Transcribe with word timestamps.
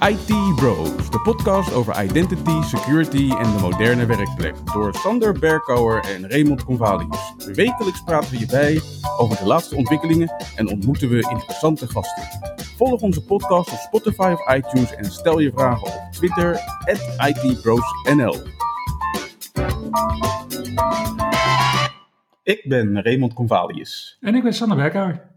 IT 0.00 0.56
Bros, 0.56 1.10
de 1.10 1.20
podcast 1.20 1.72
over 1.74 2.04
identity, 2.04 2.62
security 2.62 3.30
en 3.30 3.52
de 3.52 3.58
moderne 3.60 4.06
werkplek. 4.06 4.54
Door 4.72 4.94
Sander 4.94 5.38
Berkouwer 5.38 6.04
en 6.04 6.30
Raymond 6.30 6.64
Convalius. 6.64 7.34
Wekelijks 7.54 8.02
praten 8.02 8.30
we 8.30 8.38
je 8.38 8.46
bij 8.46 8.80
over 9.18 9.36
de 9.36 9.46
laatste 9.46 9.76
ontwikkelingen 9.76 10.32
en 10.56 10.68
ontmoeten 10.68 11.08
we 11.08 11.28
interessante 11.30 11.88
gasten. 11.88 12.22
Volg 12.76 13.00
onze 13.00 13.24
podcast 13.24 13.72
op 13.72 13.78
Spotify 13.78 14.34
of 14.38 14.54
iTunes 14.54 14.94
en 14.94 15.04
stel 15.04 15.38
je 15.38 15.50
vragen 15.54 15.86
op 15.86 16.12
Twitter, 16.12 16.60
ITBrosNL. 17.26 18.36
Ik 22.42 22.64
ben 22.68 23.02
Raymond 23.02 23.32
Convalius. 23.32 24.16
En 24.20 24.34
ik 24.34 24.42
ben 24.42 24.54
Sander 24.54 24.76
Berkouwer. 24.76 25.34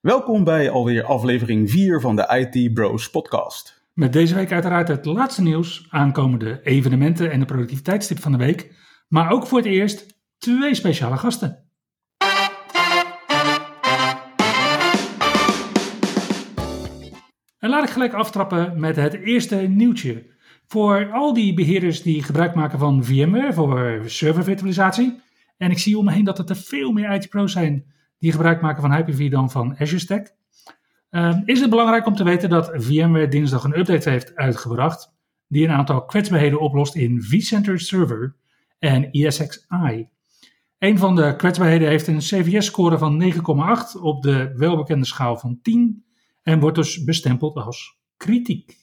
Welkom 0.00 0.44
bij 0.44 0.70
alweer 0.70 1.04
aflevering 1.04 1.70
4 1.70 2.00
van 2.00 2.16
de 2.16 2.48
IT 2.52 2.74
Bros 2.74 3.10
podcast. 3.10 3.79
Met 4.00 4.12
deze 4.12 4.34
week 4.34 4.52
uiteraard 4.52 4.88
het 4.88 5.04
laatste 5.04 5.42
nieuws, 5.42 5.86
aankomende 5.90 6.60
evenementen 6.62 7.30
en 7.30 7.40
de 7.40 7.46
productiviteitstip 7.46 8.18
van 8.18 8.32
de 8.32 8.38
week. 8.38 8.74
Maar 9.08 9.30
ook 9.30 9.46
voor 9.46 9.58
het 9.58 9.66
eerst 9.66 10.06
twee 10.38 10.74
speciale 10.74 11.16
gasten. 11.16 11.64
En 17.58 17.68
laat 17.70 17.84
ik 17.84 17.90
gelijk 17.90 18.12
aftrappen 18.12 18.80
met 18.80 18.96
het 18.96 19.14
eerste 19.14 19.56
nieuwtje. 19.56 20.26
Voor 20.66 21.10
al 21.12 21.34
die 21.34 21.54
beheerders 21.54 22.02
die 22.02 22.22
gebruik 22.22 22.54
maken 22.54 22.78
van 22.78 23.04
VMware 23.04 23.52
voor 23.52 24.02
servervirtualisatie. 24.06 25.20
En 25.56 25.70
ik 25.70 25.78
zie 25.78 25.98
om 25.98 26.04
me 26.04 26.12
heen 26.12 26.24
dat 26.24 26.50
er 26.50 26.56
veel 26.56 26.92
meer 26.92 27.12
IT-pro's 27.12 27.52
zijn 27.52 27.84
die 28.18 28.32
gebruik 28.32 28.60
maken 28.60 28.82
van 28.82 28.94
Hyper-V 28.94 29.30
dan 29.30 29.50
van 29.50 29.76
Azure 29.78 29.98
Stack. 29.98 30.38
Um, 31.10 31.42
is 31.44 31.60
het 31.60 31.70
belangrijk 31.70 32.06
om 32.06 32.14
te 32.14 32.24
weten 32.24 32.48
dat 32.48 32.70
VMware 32.72 33.28
dinsdag 33.28 33.64
een 33.64 33.78
update 33.78 34.10
heeft 34.10 34.34
uitgebracht 34.34 35.12
die 35.48 35.64
een 35.64 35.74
aantal 35.74 36.04
kwetsbaarheden 36.04 36.60
oplost 36.60 36.94
in 36.94 37.22
vCenter 37.22 37.80
Server 37.80 38.36
en 38.78 39.10
ESXi. 39.10 40.08
Een 40.78 40.98
van 40.98 41.16
de 41.16 41.36
kwetsbaarheden 41.36 41.88
heeft 41.88 42.06
een 42.06 42.18
CVS-score 42.18 42.98
van 42.98 43.32
9,8 43.96 44.00
op 44.00 44.22
de 44.22 44.52
welbekende 44.56 45.06
schaal 45.06 45.36
van 45.36 45.58
10 45.62 46.04
en 46.42 46.60
wordt 46.60 46.76
dus 46.76 47.04
bestempeld 47.04 47.56
als 47.56 47.98
kritiek. 48.16 48.78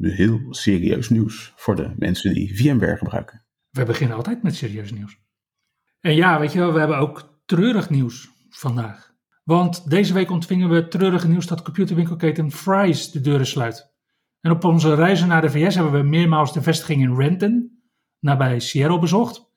Heel 0.00 0.40
serieus 0.50 1.08
nieuws 1.08 1.52
voor 1.56 1.76
de 1.76 1.92
mensen 1.96 2.34
die 2.34 2.56
VMware 2.56 2.96
gebruiken. 2.96 3.44
We 3.70 3.84
beginnen 3.84 4.16
altijd 4.16 4.42
met 4.42 4.54
serieus 4.54 4.92
nieuws. 4.92 5.18
En 6.00 6.14
ja, 6.14 6.40
weet 6.40 6.52
je 6.52 6.58
wel, 6.58 6.72
we 6.72 6.78
hebben 6.78 6.98
ook 6.98 7.38
treurig 7.46 7.90
nieuws 7.90 8.30
vandaag. 8.48 9.13
Want 9.44 9.90
deze 9.90 10.14
week 10.14 10.30
ontvingen 10.30 10.68
we 10.68 10.74
het 10.74 11.28
nieuws 11.28 11.46
dat 11.46 11.62
computerwinkelketen 11.62 12.50
Fry's 12.50 13.10
de 13.10 13.20
deuren 13.20 13.46
sluit. 13.46 13.92
En 14.40 14.50
op 14.50 14.64
onze 14.64 14.94
reizen 14.94 15.28
naar 15.28 15.40
de 15.40 15.50
VS 15.50 15.74
hebben 15.74 15.92
we 15.92 16.08
meermaals 16.08 16.52
de 16.52 16.62
vestiging 16.62 17.02
in 17.02 17.16
Renton, 17.16 17.82
nabij 18.18 18.60
Seattle, 18.60 18.98
bezocht. 18.98 19.50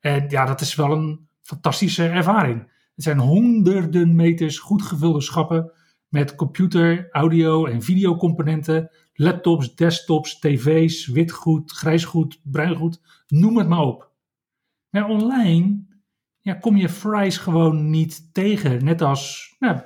En 0.00 0.28
ja, 0.28 0.46
dat 0.46 0.60
is 0.60 0.74
wel 0.74 0.92
een 0.92 1.28
fantastische 1.40 2.08
ervaring. 2.08 2.72
Het 2.94 3.04
zijn 3.04 3.18
honderden 3.18 4.14
meters 4.14 4.58
goed 4.58 4.82
gevulde 4.82 5.20
schappen 5.20 5.72
met 6.08 6.34
computer, 6.34 7.08
audio 7.10 7.66
en 7.66 7.82
videocomponenten, 7.82 8.90
laptops, 9.14 9.74
desktops, 9.74 10.38
tv's, 10.38 11.06
witgoed, 11.06 11.72
grijsgoed, 11.72 12.40
bruingoed, 12.42 13.00
noem 13.26 13.56
het 13.58 13.68
maar 13.68 13.84
op. 13.84 14.10
Maar 14.90 15.08
online 15.08 15.84
ja, 16.44 16.54
kom 16.54 16.76
je 16.76 16.88
Fry's 16.88 17.36
gewoon 17.36 17.90
niet 17.90 18.34
tegen. 18.34 18.84
Net 18.84 19.02
als 19.02 19.54
nou, 19.58 19.80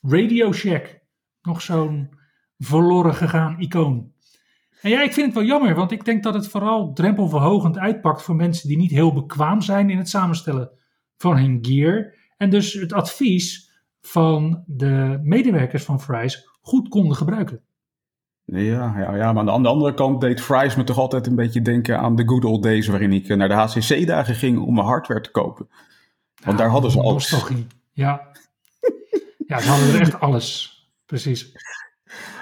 Radio 0.00 0.52
Shack. 0.52 1.00
Nog 1.42 1.62
zo'n 1.62 2.10
verloren 2.58 3.14
gegaan 3.14 3.60
icoon. 3.60 4.12
En 4.82 4.90
ja, 4.90 5.02
ik 5.02 5.12
vind 5.12 5.26
het 5.26 5.34
wel 5.34 5.44
jammer, 5.44 5.74
want 5.74 5.90
ik 5.90 6.04
denk 6.04 6.22
dat 6.22 6.34
het 6.34 6.48
vooral 6.48 6.92
drempelverhogend 6.92 7.78
uitpakt 7.78 8.22
voor 8.22 8.36
mensen 8.36 8.68
die 8.68 8.76
niet 8.76 8.90
heel 8.90 9.12
bekwaam 9.12 9.60
zijn 9.60 9.90
in 9.90 9.98
het 9.98 10.08
samenstellen 10.08 10.70
van 11.16 11.36
hun 11.36 11.58
gear. 11.62 12.14
En 12.36 12.50
dus 12.50 12.72
het 12.72 12.92
advies 12.92 13.70
van 14.00 14.62
de 14.66 15.20
medewerkers 15.22 15.84
van 15.84 16.00
Fry's 16.00 16.48
goed 16.60 16.88
konden 16.88 17.16
gebruiken. 17.16 17.60
Ja, 18.44 18.98
ja, 18.98 19.14
ja, 19.16 19.32
maar 19.32 19.48
aan 19.48 19.62
de 19.62 19.68
andere 19.68 19.94
kant 19.94 20.20
deed 20.20 20.40
Fry's 20.40 20.76
me 20.76 20.84
toch 20.84 20.98
altijd 20.98 21.26
een 21.26 21.36
beetje 21.36 21.62
denken 21.62 21.98
aan 21.98 22.16
de 22.16 22.28
good 22.28 22.44
old 22.44 22.62
days 22.62 22.86
waarin 22.86 23.12
ik 23.12 23.36
naar 23.36 23.48
de 23.48 23.54
HCC-dagen 23.54 24.34
ging 24.34 24.58
om 24.58 24.74
mijn 24.74 24.86
hardware 24.86 25.20
te 25.20 25.30
kopen. 25.30 25.68
Want 26.46 26.58
daar 26.58 26.68
hadden 26.68 26.90
ze 26.90 27.00
alles. 27.00 27.30
Nostalgie, 27.30 27.66
ja. 27.92 28.28
Ja, 29.46 29.60
ze 29.60 29.68
hadden 29.68 29.94
er 29.94 30.00
echt 30.00 30.20
alles. 30.20 30.76
Precies. 31.06 31.52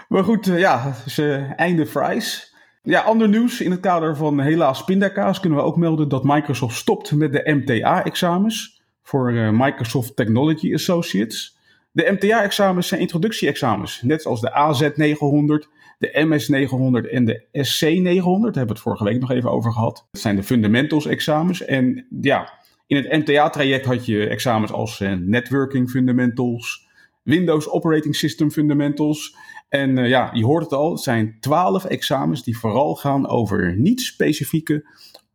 Maar 0.09 0.25
goed, 0.25 0.47
uh, 0.47 0.59
ja, 0.59 0.94
dus, 1.04 1.19
uh, 1.19 1.59
einde 1.60 1.87
fries. 1.87 2.54
Ja, 2.82 3.00
ander 3.00 3.28
nieuws. 3.28 3.60
In 3.60 3.70
het 3.70 3.81
kader 3.81 4.16
van 4.16 4.41
helaas 4.41 4.84
pindakaas 4.84 5.41
kunnen 5.41 5.59
we 5.59 5.64
ook 5.64 5.76
melden 5.76 6.09
dat 6.09 6.25
Microsoft 6.25 6.76
stopt 6.76 7.12
met 7.12 7.32
de 7.32 7.43
MTA-examens 7.44 8.82
voor 9.03 9.32
uh, 9.32 9.50
Microsoft 9.50 10.16
Technology 10.16 10.75
Associates. 10.75 11.56
De 11.93 12.10
MTA-examens 12.12 12.88
zijn 12.88 13.00
introductie-examens, 13.00 14.03
net 14.03 14.26
als 14.26 14.41
de 14.41 14.50
AZ900, 14.50 15.69
de 15.98 16.10
MS900 16.10 17.10
en 17.10 17.25
de 17.25 17.43
SC900. 17.43 18.22
Daar 18.22 18.43
hebben 18.43 18.66
we 18.66 18.72
het 18.72 18.81
vorige 18.81 19.04
week 19.04 19.20
nog 19.20 19.31
even 19.31 19.50
over 19.50 19.72
gehad. 19.72 20.06
Dat 20.10 20.20
zijn 20.20 20.37
de 20.37 20.43
fundamentals-examens. 20.43 21.64
En 21.64 22.06
ja, 22.20 22.53
in 22.87 22.97
het 22.97 23.12
MTA-traject 23.12 23.84
had 23.84 24.06
je 24.06 24.28
examens 24.28 24.72
als 24.72 25.00
uh, 25.00 25.12
Networking 25.12 25.91
Fundamentals, 25.91 26.89
Windows 27.22 27.69
Operating 27.69 28.17
System 28.17 28.50
Fundamentals. 28.50 29.37
En 29.69 29.99
uh, 29.99 30.09
ja, 30.09 30.31
je 30.33 30.45
hoort 30.45 30.62
het 30.62 30.72
al, 30.72 30.91
het 30.91 31.00
zijn 31.00 31.37
twaalf 31.41 31.84
examens 31.84 32.43
die 32.43 32.59
vooral 32.59 32.94
gaan 32.94 33.28
over 33.28 33.77
niet-specifieke 33.77 34.87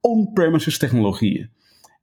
on-premises 0.02 0.78
technologieën. 0.78 1.50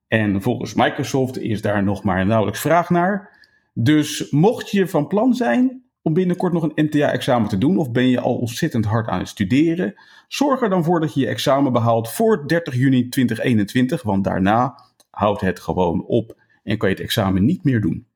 En 0.08 0.42
volgens 0.42 0.74
Microsoft 0.74 1.38
is 1.38 1.62
daar 1.62 1.82
nog 1.82 2.02
maar 2.02 2.26
nauwelijks 2.26 2.60
vraag 2.60 2.90
naar. 2.90 3.38
Dus 3.74 4.30
mocht 4.30 4.70
je 4.70 4.86
van 4.86 5.06
plan 5.06 5.34
zijn 5.34 5.84
om 6.02 6.12
binnenkort 6.12 6.52
nog 6.52 6.62
een 6.62 6.84
MTA-examen 6.84 7.48
te 7.48 7.58
doen, 7.58 7.76
of 7.76 7.90
ben 7.92 8.08
je 8.08 8.20
al 8.20 8.36
ontzettend 8.36 8.84
hard 8.84 9.08
aan 9.08 9.18
het 9.18 9.28
studeren, 9.28 9.94
zorg 10.28 10.62
er 10.62 10.68
dan 10.68 10.84
voor 10.84 11.00
dat 11.00 11.14
je 11.14 11.20
je 11.20 11.26
examen 11.26 11.72
behaalt 11.72 12.10
voor 12.10 12.48
30 12.48 12.74
juni 12.74 13.08
2021, 13.08 14.02
want 14.02 14.24
daarna 14.24 14.84
houdt 15.16 15.40
het 15.40 15.60
gewoon 15.60 16.04
op 16.04 16.40
en 16.62 16.78
kan 16.78 16.88
je 16.88 16.94
het 16.94 17.04
examen 17.04 17.44
niet 17.44 17.64
meer 17.64 17.80
doen. 17.80 18.06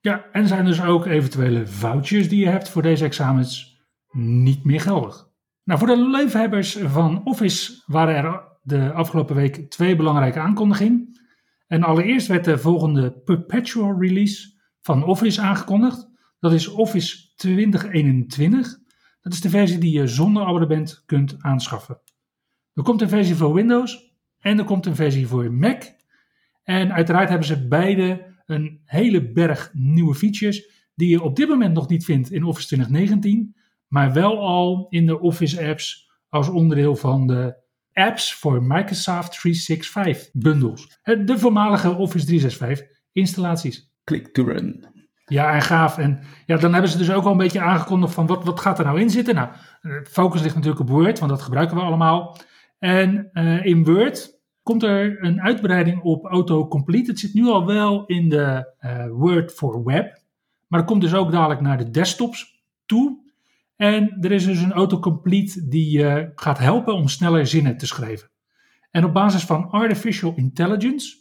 Ja, 0.00 0.24
en 0.32 0.46
zijn 0.46 0.64
dus 0.64 0.82
ook 0.82 1.06
eventuele 1.06 1.66
vouchers 1.66 2.28
die 2.28 2.40
je 2.40 2.48
hebt 2.48 2.68
voor 2.68 2.82
deze 2.82 3.04
examens 3.04 3.80
niet 4.12 4.64
meer 4.64 4.80
geldig. 4.80 5.28
Nou, 5.64 5.78
voor 5.78 5.88
de 5.88 6.08
liefhebbers 6.08 6.76
van 6.76 7.24
Office 7.24 7.82
waren 7.86 8.14
er 8.14 8.58
de 8.62 8.92
afgelopen 8.92 9.36
week 9.36 9.70
twee 9.70 9.96
belangrijke 9.96 10.38
aankondigingen. 10.38 11.20
En 11.66 11.82
allereerst 11.82 12.26
werd 12.26 12.44
de 12.44 12.58
volgende 12.58 13.12
perpetual 13.12 14.00
release 14.00 14.60
van 14.80 15.04
Office 15.04 15.40
aangekondigd. 15.40 16.10
Dat 16.38 16.52
is 16.52 16.68
Office 16.68 17.34
2021. 17.36 18.78
Dat 19.20 19.32
is 19.32 19.40
de 19.40 19.50
versie 19.50 19.78
die 19.78 19.98
je 19.98 20.06
zonder 20.06 20.42
abonnement 20.42 21.02
kunt 21.06 21.36
aanschaffen. 21.38 22.00
Er 22.74 22.82
komt 22.82 23.00
een 23.00 23.08
versie 23.08 23.34
voor 23.34 23.54
Windows 23.54 24.14
en 24.38 24.58
er 24.58 24.64
komt 24.64 24.86
een 24.86 24.96
versie 24.96 25.26
voor 25.26 25.52
Mac 25.52 26.00
en 26.64 26.92
uiteraard 26.92 27.28
hebben 27.28 27.46
ze 27.46 27.68
beide 27.68 28.30
een 28.46 28.80
hele 28.84 29.32
berg 29.32 29.70
nieuwe 29.72 30.14
features 30.14 30.70
die 30.94 31.08
je 31.08 31.22
op 31.22 31.36
dit 31.36 31.48
moment 31.48 31.74
nog 31.74 31.88
niet 31.88 32.04
vindt 32.04 32.30
in 32.30 32.44
Office 32.44 32.66
2019, 32.66 33.56
maar 33.88 34.12
wel 34.12 34.38
al 34.40 34.86
in 34.88 35.06
de 35.06 35.20
Office 35.20 35.68
apps 35.68 36.10
als 36.28 36.48
onderdeel 36.48 36.96
van 36.96 37.26
de 37.26 37.60
apps 37.92 38.34
voor 38.34 38.62
Microsoft 38.62 39.32
365 39.40 40.30
bundles. 40.32 41.00
De 41.02 41.38
voormalige 41.38 41.94
Office 41.96 42.26
365 42.26 42.86
installaties. 43.12 43.90
Click 44.04 44.28
to 44.28 44.44
run. 44.44 44.86
Ja, 45.24 45.54
en 45.54 45.62
gaaf. 45.62 45.98
En 45.98 46.20
ja, 46.46 46.56
dan 46.56 46.72
hebben 46.72 46.90
ze 46.90 46.98
dus 46.98 47.10
ook 47.10 47.24
al 47.24 47.30
een 47.30 47.36
beetje 47.36 47.60
aangekondigd 47.60 48.14
van 48.14 48.26
wat, 48.26 48.44
wat 48.44 48.60
gaat 48.60 48.78
er 48.78 48.84
nou 48.84 49.00
in 49.00 49.10
zitten. 49.10 49.34
Nou, 49.34 49.48
focus 50.04 50.42
ligt 50.42 50.54
natuurlijk 50.54 50.82
op 50.82 50.88
Word, 50.88 51.18
want 51.18 51.30
dat 51.30 51.42
gebruiken 51.42 51.76
we 51.76 51.82
allemaal. 51.82 52.38
En 52.78 53.30
uh, 53.32 53.64
in 53.64 53.84
Word 53.84 54.40
komt 54.62 54.82
er 54.82 55.24
een 55.24 55.40
uitbreiding 55.40 56.02
op 56.02 56.24
autocomplete. 56.24 57.10
Het 57.10 57.20
zit 57.20 57.34
nu 57.34 57.46
al 57.46 57.66
wel 57.66 58.06
in 58.06 58.28
de 58.28 58.72
uh, 58.80 59.06
Word 59.10 59.52
for 59.52 59.84
Web, 59.84 60.22
maar 60.66 60.80
het 60.80 60.88
komt 60.88 61.00
dus 61.00 61.14
ook 61.14 61.32
dadelijk 61.32 61.60
naar 61.60 61.78
de 61.78 61.90
desktops 61.90 62.62
toe. 62.86 63.20
En 63.76 64.16
er 64.20 64.32
is 64.32 64.44
dus 64.44 64.60
een 64.60 64.72
autocomplete 64.72 65.68
die 65.68 65.98
uh, 65.98 66.24
gaat 66.34 66.58
helpen 66.58 66.94
om 66.94 67.08
sneller 67.08 67.46
zinnen 67.46 67.76
te 67.76 67.86
schrijven. 67.86 68.30
En 68.90 69.04
op 69.04 69.12
basis 69.12 69.44
van 69.44 69.70
artificial 69.70 70.32
intelligence 70.36 71.16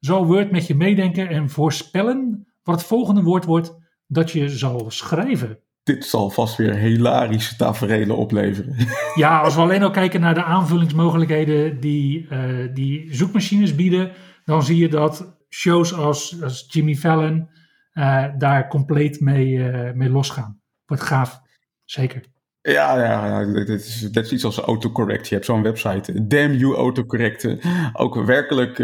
zal 0.00 0.26
Word 0.26 0.50
met 0.50 0.66
je 0.66 0.74
meedenken 0.74 1.28
en 1.28 1.50
voorspellen 1.50 2.46
wat 2.62 2.74
het 2.74 2.84
volgende 2.84 3.22
woord 3.22 3.44
wordt 3.44 3.74
dat 4.06 4.30
je 4.30 4.48
zal 4.48 4.90
schrijven 4.90 5.58
dit 5.82 6.04
zal 6.04 6.30
vast 6.30 6.56
weer 6.56 6.74
hilarische 6.74 7.56
tafereelen 7.56 8.16
opleveren. 8.16 8.76
Ja, 9.14 9.40
als 9.40 9.54
we 9.54 9.60
alleen 9.60 9.82
al 9.82 9.90
kijken 9.90 10.20
naar 10.20 10.34
de 10.34 10.44
aanvullingsmogelijkheden 10.44 11.80
die, 11.80 12.26
uh, 12.30 12.74
die 12.74 13.14
zoekmachines 13.14 13.74
bieden, 13.74 14.12
dan 14.44 14.62
zie 14.62 14.76
je 14.76 14.88
dat 14.88 15.36
shows 15.48 15.94
als, 15.94 16.42
als 16.42 16.66
Jimmy 16.68 16.94
Fallon 16.94 17.48
uh, 17.94 18.24
daar 18.38 18.68
compleet 18.68 19.20
mee, 19.20 19.54
uh, 19.54 19.92
mee 19.92 20.10
losgaan. 20.10 20.60
Wat 20.86 21.00
gaaf, 21.00 21.40
zeker. 21.84 22.24
Ja, 22.60 23.02
ja, 23.02 23.44
dit 23.52 23.68
is, 23.68 24.00
dat 24.00 24.24
is 24.24 24.32
iets 24.32 24.44
als 24.44 24.58
autocorrect. 24.58 25.28
Je 25.28 25.34
hebt 25.34 25.46
zo'n 25.46 25.62
website, 25.62 26.26
Damn 26.26 26.54
You 26.54 26.74
Autocorrect. 26.74 27.56
Ook 27.92 28.24
werkelijk 28.24 28.78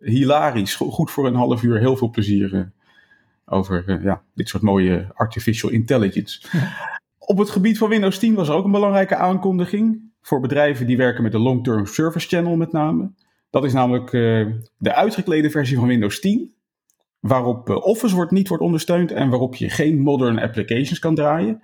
hilarisch. 0.00 0.74
Goed 0.74 1.10
voor 1.10 1.26
een 1.26 1.34
half 1.34 1.62
uur, 1.62 1.78
heel 1.78 1.96
veel 1.96 2.10
plezier 2.10 2.72
over 3.50 3.84
uh, 3.86 4.02
ja, 4.02 4.22
dit 4.34 4.48
soort 4.48 4.62
mooie 4.62 5.10
artificial 5.14 5.70
intelligence. 5.70 6.48
Op 7.18 7.38
het 7.38 7.50
gebied 7.50 7.78
van 7.78 7.88
Windows 7.88 8.18
10 8.18 8.34
was 8.34 8.48
er 8.48 8.54
ook 8.54 8.64
een 8.64 8.70
belangrijke 8.70 9.16
aankondiging. 9.16 10.12
Voor 10.20 10.40
bedrijven 10.40 10.86
die 10.86 10.96
werken 10.96 11.22
met 11.22 11.32
de 11.32 11.38
Long 11.38 11.64
Term 11.64 11.86
Service 11.86 12.28
Channel 12.28 12.56
met 12.56 12.72
name. 12.72 13.12
Dat 13.50 13.64
is 13.64 13.72
namelijk 13.72 14.10
de 14.78 14.94
uitgeklede 14.94 15.50
versie 15.50 15.76
van 15.76 15.86
Windows 15.86 16.20
10 16.20 16.54
waarop 17.20 17.68
Office 17.68 18.14
wordt, 18.14 18.30
niet 18.30 18.48
wordt 18.48 18.62
ondersteund 18.62 19.12
en 19.12 19.28
waarop 19.28 19.54
je 19.54 19.70
geen 19.70 20.00
modern 20.00 20.38
applications 20.38 20.98
kan 20.98 21.14
draaien. 21.14 21.62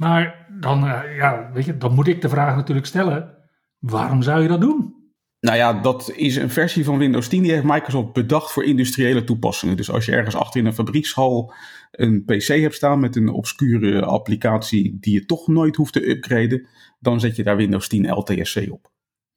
Maar 0.00 0.46
dan, 0.60 0.84
uh, 0.84 1.16
ja, 1.16 1.50
weet 1.52 1.64
je, 1.64 1.76
dan 1.76 1.94
moet 1.94 2.06
ik 2.06 2.20
de 2.20 2.28
vraag 2.28 2.56
natuurlijk 2.56 2.86
stellen: 2.86 3.34
waarom 3.78 4.22
zou 4.22 4.42
je 4.42 4.48
dat 4.48 4.60
doen? 4.60 5.01
Nou 5.42 5.56
ja, 5.56 5.72
dat 5.72 6.12
is 6.16 6.36
een 6.36 6.50
versie 6.50 6.84
van 6.84 6.98
Windows 6.98 7.28
10 7.28 7.42
die 7.42 7.52
heeft 7.52 7.64
Microsoft 7.64 8.12
bedacht 8.12 8.52
voor 8.52 8.64
industriële 8.64 9.24
toepassingen. 9.24 9.76
Dus 9.76 9.90
als 9.90 10.04
je 10.04 10.12
ergens 10.12 10.34
achter 10.34 10.60
in 10.60 10.66
een 10.66 10.74
fabriekshal 10.74 11.54
een 11.90 12.24
PC 12.24 12.46
hebt 12.46 12.74
staan 12.74 13.00
met 13.00 13.16
een 13.16 13.28
obscure 13.28 14.04
applicatie 14.04 14.96
die 15.00 15.12
je 15.12 15.24
toch 15.24 15.48
nooit 15.48 15.76
hoeft 15.76 15.92
te 15.92 16.10
upgraden, 16.10 16.66
dan 17.00 17.20
zet 17.20 17.36
je 17.36 17.42
daar 17.42 17.56
Windows 17.56 17.88
10 17.88 18.10
LTSC 18.10 18.66
op. 18.70 18.90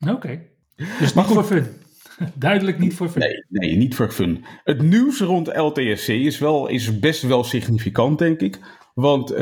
Oké. 0.09 0.41
Dus 0.75 1.13
niet 1.13 1.25
voor 1.25 1.43
fun. 1.43 1.65
Duidelijk 2.33 2.79
niet 2.79 2.93
voor 2.93 3.09
fun. 3.09 3.21
Nee, 3.21 3.45
nee, 3.49 3.75
niet 3.75 3.95
voor 3.95 4.11
fun. 4.11 4.45
Het 4.63 4.81
nieuws 4.81 5.19
rond 5.19 5.55
LTSC 5.55 6.07
is, 6.07 6.39
wel, 6.39 6.67
is 6.67 6.99
best 6.99 7.21
wel 7.21 7.43
significant, 7.43 8.19
denk 8.19 8.39
ik. 8.39 8.59
Want 8.93 9.31
uh, 9.31 9.37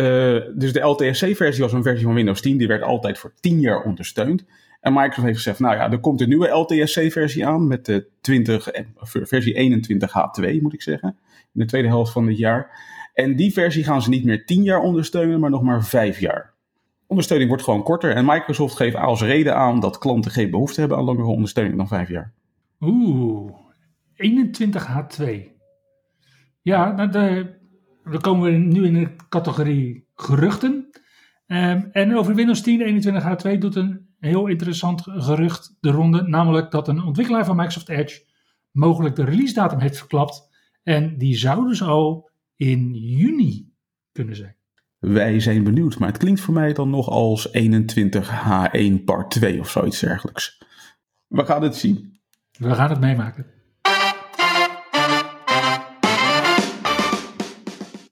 dus 0.56 0.74
de 0.74 0.80
LTSC-versie 0.80 1.64
was 1.64 1.74
een 1.74 1.84
versie 1.84 2.06
van 2.06 2.14
Windows 2.14 2.42
10, 2.42 2.58
die 2.58 2.68
werd 2.68 2.84
altijd 2.84 3.18
voor 3.20 3.34
10 3.40 3.60
jaar 3.60 3.84
ondersteund. 3.84 4.46
En 4.84 4.94
Microsoft 4.94 5.26
heeft 5.26 5.38
gezegd, 5.38 5.60
nou 5.60 5.76
ja, 5.76 5.92
er 5.92 6.00
komt 6.00 6.22
een 6.22 6.30
nieuwe 6.30 6.48
LTSC-versie 6.48 7.48
aan 7.48 7.68
met 7.68 7.86
de 7.86 8.08
20, 8.22 8.68
eh, 8.68 8.86
versie 9.02 9.54
21H2 9.54 10.62
moet 10.62 10.74
ik 10.74 10.82
zeggen, 10.82 11.18
in 11.54 11.60
de 11.60 11.66
tweede 11.66 11.88
helft 11.88 12.12
van 12.12 12.26
dit 12.26 12.38
jaar. 12.38 12.82
En 13.14 13.36
die 13.36 13.54
versie 13.54 13.84
gaan 13.84 14.02
ze 14.02 14.10
niet 14.10 14.24
meer 14.24 14.46
10 14.46 14.64
jaar 14.64 14.80
ondersteunen, 14.80 15.40
maar 15.40 15.50
nog 15.50 15.62
maar 15.62 15.86
5 15.86 16.20
jaar. 16.20 16.54
Ondersteuning 17.08 17.50
wordt 17.50 17.64
gewoon 17.64 17.84
korter 17.84 18.16
en 18.16 18.26
Microsoft 18.26 18.76
geeft 18.76 18.96
als 18.96 19.22
reden 19.22 19.56
aan 19.56 19.80
dat 19.80 19.98
klanten 19.98 20.32
geen 20.32 20.50
behoefte 20.50 20.80
hebben 20.80 20.98
aan 20.98 21.04
langere 21.04 21.28
ondersteuning 21.28 21.78
dan 21.78 21.88
5 21.88 22.10
jaar. 22.10 22.32
Oeh, 22.80 23.52
21H2. 24.16 25.24
Ja, 26.62 26.92
nou 26.92 27.10
de, 27.10 27.56
dan 28.04 28.22
komen 28.22 28.52
we 28.52 28.58
nu 28.58 28.86
in 28.86 28.94
de 28.94 29.16
categorie 29.30 30.08
geruchten. 30.16 30.90
Um, 31.48 31.90
en 31.92 32.18
over 32.18 32.36
Windows 32.36 32.62
10 32.62 33.04
21H2 33.04 33.58
doet 33.58 33.76
een 33.76 34.12
heel 34.24 34.48
interessant 34.48 35.02
gerucht 35.06 35.78
de 35.80 35.92
ronde. 35.92 36.22
Namelijk 36.22 36.72
dat 36.72 36.88
een 36.88 37.04
ontwikkelaar 37.04 37.46
van 37.46 37.56
Microsoft 37.56 37.90
Edge 37.90 38.24
mogelijk 38.72 39.16
de 39.16 39.24
release 39.24 39.54
datum 39.54 39.80
heeft 39.80 39.98
verklapt. 39.98 40.50
En 40.84 41.18
die 41.18 41.38
zou 41.38 41.68
dus 41.68 41.82
al 41.82 42.30
in 42.56 42.94
juni 42.94 43.74
kunnen 44.12 44.36
zijn. 44.36 44.56
Wij 45.00 45.40
zijn 45.40 45.64
benieuwd, 45.64 46.00
maar 46.00 46.08
het 46.08 46.18
klinkt 46.18 46.42
voor 46.42 46.54
mij 46.54 46.74
dan 46.74 46.90
nog 46.90 47.10
als 47.10 47.48
21H1 47.48 49.04
part 49.06 49.32
2 49.32 49.60
of 49.60 49.70
zoiets 49.70 50.00
dergelijks. 50.00 50.62
We 51.28 51.46
gaan 51.46 51.64
het 51.64 51.76
zien. 51.76 52.20
We 52.58 52.76
gaan 52.76 52.90
het 52.90 53.00
meemaken. 53.00 53.46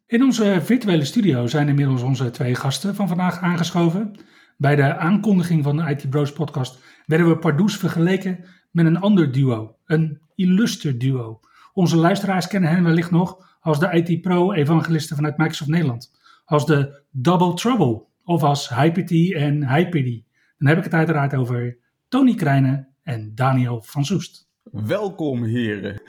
In 0.06 0.24
onze 0.24 0.60
virtuele 0.62 1.06
studio 1.06 1.48
zijn 1.48 1.68
inmiddels 1.68 2.02
onze 2.02 2.32
twee 2.32 2.56
gasten 2.56 2.96
van 2.96 3.08
vandaag 3.08 3.40
aangeschoven. 3.40 4.16
Bij 4.62 4.76
de 4.76 4.96
aankondiging 4.96 5.64
van 5.64 5.78
de 5.78 5.90
IT 5.90 6.10
Bros 6.10 6.34
podcast 6.34 6.84
werden 7.06 7.30
we 7.30 7.38
pardoes 7.38 7.78
vergeleken 7.78 8.46
met 8.72 8.86
een 8.86 9.00
ander 9.00 9.32
duo, 9.32 9.76
een 9.86 10.22
illuster 10.36 10.98
duo. 10.98 11.40
Onze 11.74 11.98
luisteraars 11.98 12.48
kennen 12.48 12.70
hen 12.70 12.84
wellicht 12.84 13.12
nog 13.12 13.58
als 13.62 13.80
de 13.80 13.92
IT 13.92 14.22
Pro 14.22 14.52
evangelisten 14.52 15.16
vanuit 15.16 15.38
Microsoft 15.38 15.70
Nederland. 15.70 16.12
Als 16.46 16.66
de 16.66 17.04
Double 17.12 17.54
Trouble 17.54 18.04
of 18.26 18.44
als 18.44 18.70
Hyper-T 18.70 19.34
en 19.34 19.70
Hyper-D. 19.70 20.24
Dan 20.58 20.68
heb 20.68 20.78
ik 20.78 20.84
het 20.84 20.94
uiteraard 20.94 21.36
over 21.36 21.78
Tony 22.08 22.36
Krijnen 22.36 22.88
en 23.04 23.32
Daniel 23.36 23.82
van 23.82 24.06
Soest. 24.06 24.50
Welkom 24.64 25.44
heren. 25.44 26.02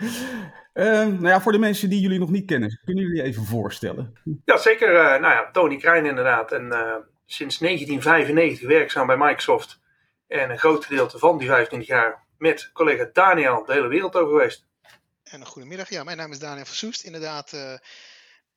Uh, 0.75 0.84
nou 1.06 1.26
ja, 1.26 1.40
voor 1.40 1.52
de 1.52 1.58
mensen 1.58 1.90
die 1.90 2.00
jullie 2.00 2.19
nog 2.19 2.31
niet 2.31 2.46
kennen, 2.46 2.81
kunnen 2.84 3.05
jullie 3.05 3.22
even 3.22 3.44
voorstellen? 3.44 4.12
Ja, 4.44 4.56
zeker. 4.56 4.88
Uh, 4.88 5.20
nou 5.20 5.34
ja, 5.34 5.50
Tony 5.52 5.76
Krijn 5.76 6.06
inderdaad. 6.06 6.52
En 6.52 6.66
uh, 6.66 6.94
sinds 7.32 7.58
1995 7.58 8.69
werkzaam 8.69 9.06
bij 9.06 9.17
Microsoft. 9.17 9.81
En 10.26 10.50
een 10.50 10.58
groot 10.58 10.84
gedeelte 10.84 11.19
van 11.19 11.38
die 11.38 11.49
25 11.49 11.88
jaar 11.88 12.26
met 12.38 12.70
collega 12.73 13.08
Daniel 13.12 13.64
de 13.64 13.73
hele 13.73 13.88
wereld 13.88 14.17
over 14.17 14.32
geweest. 14.32 14.64
En 15.25 15.40
een 15.40 15.46
goedemiddag. 15.46 15.88
Ja, 15.88 16.05
mijn 16.05 16.17
naam 16.17 16.32
is 16.32 16.38
Daniel 16.38 16.64
van 16.64 16.75
Soest. 16.75 17.02
Inderdaad, 17.02 17.52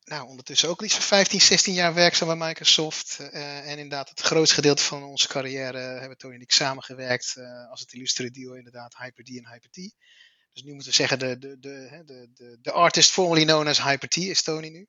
nou, 0.04 0.28
ondertussen 0.28 0.68
ook 0.68 0.82
iets 0.82 0.94
van 0.94 1.02
15, 1.02 1.40
16 1.40 1.74
jaar 1.74 1.94
werkzaam 1.94 2.38
bij 2.38 2.48
Microsoft. 2.48 3.18
en 3.30 3.78
inderdaad, 3.78 4.08
het 4.08 4.20
grootste 4.20 4.54
gedeelte 4.54 4.82
van 4.82 5.02
onze 5.02 5.28
carrière 5.28 5.78
hebben 5.78 6.18
Tony 6.18 6.34
en 6.34 6.40
ik 6.40 6.52
samengewerkt. 6.52 7.34
als 7.70 7.80
het 7.80 7.92
illustre 7.92 8.30
duo 8.30 8.52
inderdaad, 8.54 8.96
Hyper-D 8.96 9.28
en 9.28 9.48
Hyper-T. 9.52 9.94
Dus 10.52 10.64
nu 10.64 10.72
moeten 10.72 10.88
we 10.88 10.96
zeggen 10.96 11.18
de, 11.18 11.38
de, 11.38 11.58
de, 11.58 12.02
de, 12.04 12.28
de, 12.34 12.58
de 12.60 12.72
artist 12.72 13.10
formerly 13.10 13.44
known 13.44 13.66
as 13.66 13.82
Hyper-T 13.82 14.16
is 14.16 14.42
Tony 14.42 14.68
nu. 14.68 14.88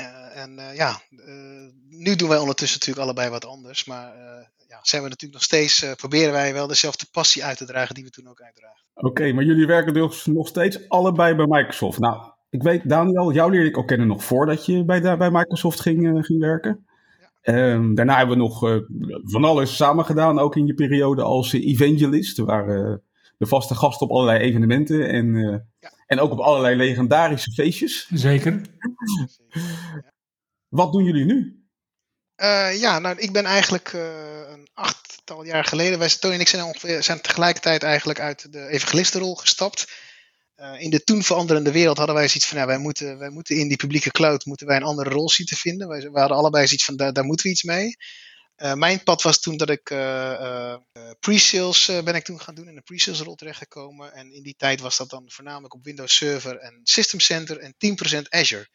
Uh, 0.00 0.42
en 0.42 0.58
uh, 0.58 0.76
ja, 0.76 1.00
uh, 1.10 1.70
nu 1.88 2.16
doen 2.16 2.28
wij 2.28 2.38
ondertussen 2.38 2.78
natuurlijk 2.78 3.06
allebei 3.06 3.30
wat 3.30 3.46
anders. 3.46 3.84
Maar 3.84 4.12
ja, 4.68 4.78
zijn 4.82 5.02
we 5.02 5.08
natuurlijk 5.08 5.32
nog 5.32 5.42
steeds, 5.42 5.94
proberen 5.96 6.32
wij 6.32 6.52
wel 6.52 6.66
dezelfde 6.66 7.06
passie 7.12 7.44
uit 7.44 7.56
te 7.56 7.64
dragen 7.64 7.94
die 7.94 8.04
we 8.04 8.10
toen 8.10 8.28
ook 8.28 8.40
uitdragen. 8.40 8.84
Oké, 8.94 9.32
maar 9.32 9.44
jullie 9.44 9.66
werken 9.66 9.94
dus 9.94 10.26
nog 10.26 10.48
steeds 10.48 10.88
allebei 10.88 11.34
bij 11.34 11.46
Microsoft. 11.46 11.98
Nou, 11.98 12.32
ik 12.50 12.62
weet, 12.62 12.88
Daniel, 12.88 13.32
jou 13.32 13.50
leerde 13.50 13.68
ik 13.68 13.78
ook 13.78 13.86
kennen 13.86 14.06
nog 14.06 14.24
voordat 14.24 14.66
je 14.66 14.84
bij, 14.84 15.16
bij 15.16 15.30
Microsoft 15.30 15.80
ging, 15.80 16.26
ging 16.26 16.40
werken. 16.40 16.86
Um, 17.42 17.94
daarna 17.94 18.16
hebben 18.16 18.36
we 18.36 18.42
nog 18.42 18.58
van 19.22 19.44
alles 19.44 19.76
samen 19.76 20.04
gedaan, 20.04 20.38
ook 20.38 20.56
in 20.56 20.66
je 20.66 20.74
periode 20.74 21.22
als 21.22 21.52
evangelist. 21.52 22.38
Waar 22.38 22.66
de 23.38 23.46
vaste 23.46 23.74
gast 23.74 24.00
op 24.00 24.10
allerlei 24.10 24.38
evenementen 24.38 25.08
en, 25.08 25.34
ja. 25.78 25.92
En 26.06 26.20
ook 26.20 26.30
op 26.30 26.38
allerlei 26.38 26.76
legendarische 26.76 27.52
feestjes. 27.52 28.08
Zeker. 28.12 28.60
Wat 30.68 30.92
doen 30.92 31.04
jullie 31.04 31.24
nu? 31.24 31.62
Uh, 32.36 32.80
ja, 32.80 32.98
nou, 32.98 33.18
ik 33.18 33.32
ben 33.32 33.44
eigenlijk 33.44 33.92
uh, 33.92 34.02
een 34.48 34.68
achttal 34.72 35.44
jaar 35.44 35.64
geleden, 35.64 35.98
wij 35.98 36.08
Tony 36.08 36.34
en 36.34 36.40
ik 36.40 36.48
zijn, 36.48 36.64
ongeveer, 36.64 37.02
zijn 37.02 37.20
tegelijkertijd 37.20 37.82
eigenlijk 37.82 38.20
uit 38.20 38.52
de 38.52 38.68
evangelistenrol 38.68 39.34
gestapt. 39.34 39.92
Uh, 40.56 40.80
in 40.80 40.90
de 40.90 41.04
toen 41.04 41.22
veranderende 41.22 41.72
wereld 41.72 41.96
hadden 41.96 42.14
wij 42.14 42.28
zoiets 42.28 42.48
van, 42.48 42.58
ja, 42.58 42.66
wij 42.66 42.78
moeten, 42.78 43.18
wij 43.18 43.30
moeten 43.30 43.56
in 43.56 43.68
die 43.68 43.76
publieke 43.76 44.10
cloud 44.10 44.44
moeten 44.44 44.66
wij 44.66 44.76
een 44.76 44.82
andere 44.82 45.10
rol 45.10 45.30
zien 45.30 45.46
te 45.46 45.56
vinden. 45.56 45.88
Wij, 45.88 46.00
wij 46.00 46.20
hadden 46.20 46.38
allebei 46.38 46.66
zoiets 46.66 46.84
van, 46.84 46.96
daar, 46.96 47.12
daar 47.12 47.24
moeten 47.24 47.46
we 47.46 47.52
iets 47.52 47.62
mee. 47.62 47.96
Uh, 48.56 48.74
mijn 48.74 49.02
pad 49.02 49.22
was 49.22 49.40
toen 49.40 49.56
dat 49.56 49.70
ik 49.70 49.90
uh, 49.90 49.98
uh, 49.98 50.76
pre-sales 51.24 51.86
ben 51.86 52.14
ik 52.14 52.24
toen 52.24 52.40
gaan 52.40 52.54
doen 52.54 52.68
in 52.68 52.76
een 52.76 52.82
pre-sales 52.82 53.20
rol 53.20 53.34
terechtgekomen. 53.34 54.12
En 54.12 54.32
in 54.32 54.42
die 54.42 54.54
tijd 54.56 54.80
was 54.80 54.96
dat 54.96 55.10
dan 55.10 55.24
voornamelijk 55.26 55.74
op 55.74 55.84
Windows 55.84 56.16
Server 56.16 56.58
en 56.58 56.80
System 56.82 57.20
Center 57.20 57.58
en 57.58 57.74
10% 58.22 58.28
Azure. 58.28 58.68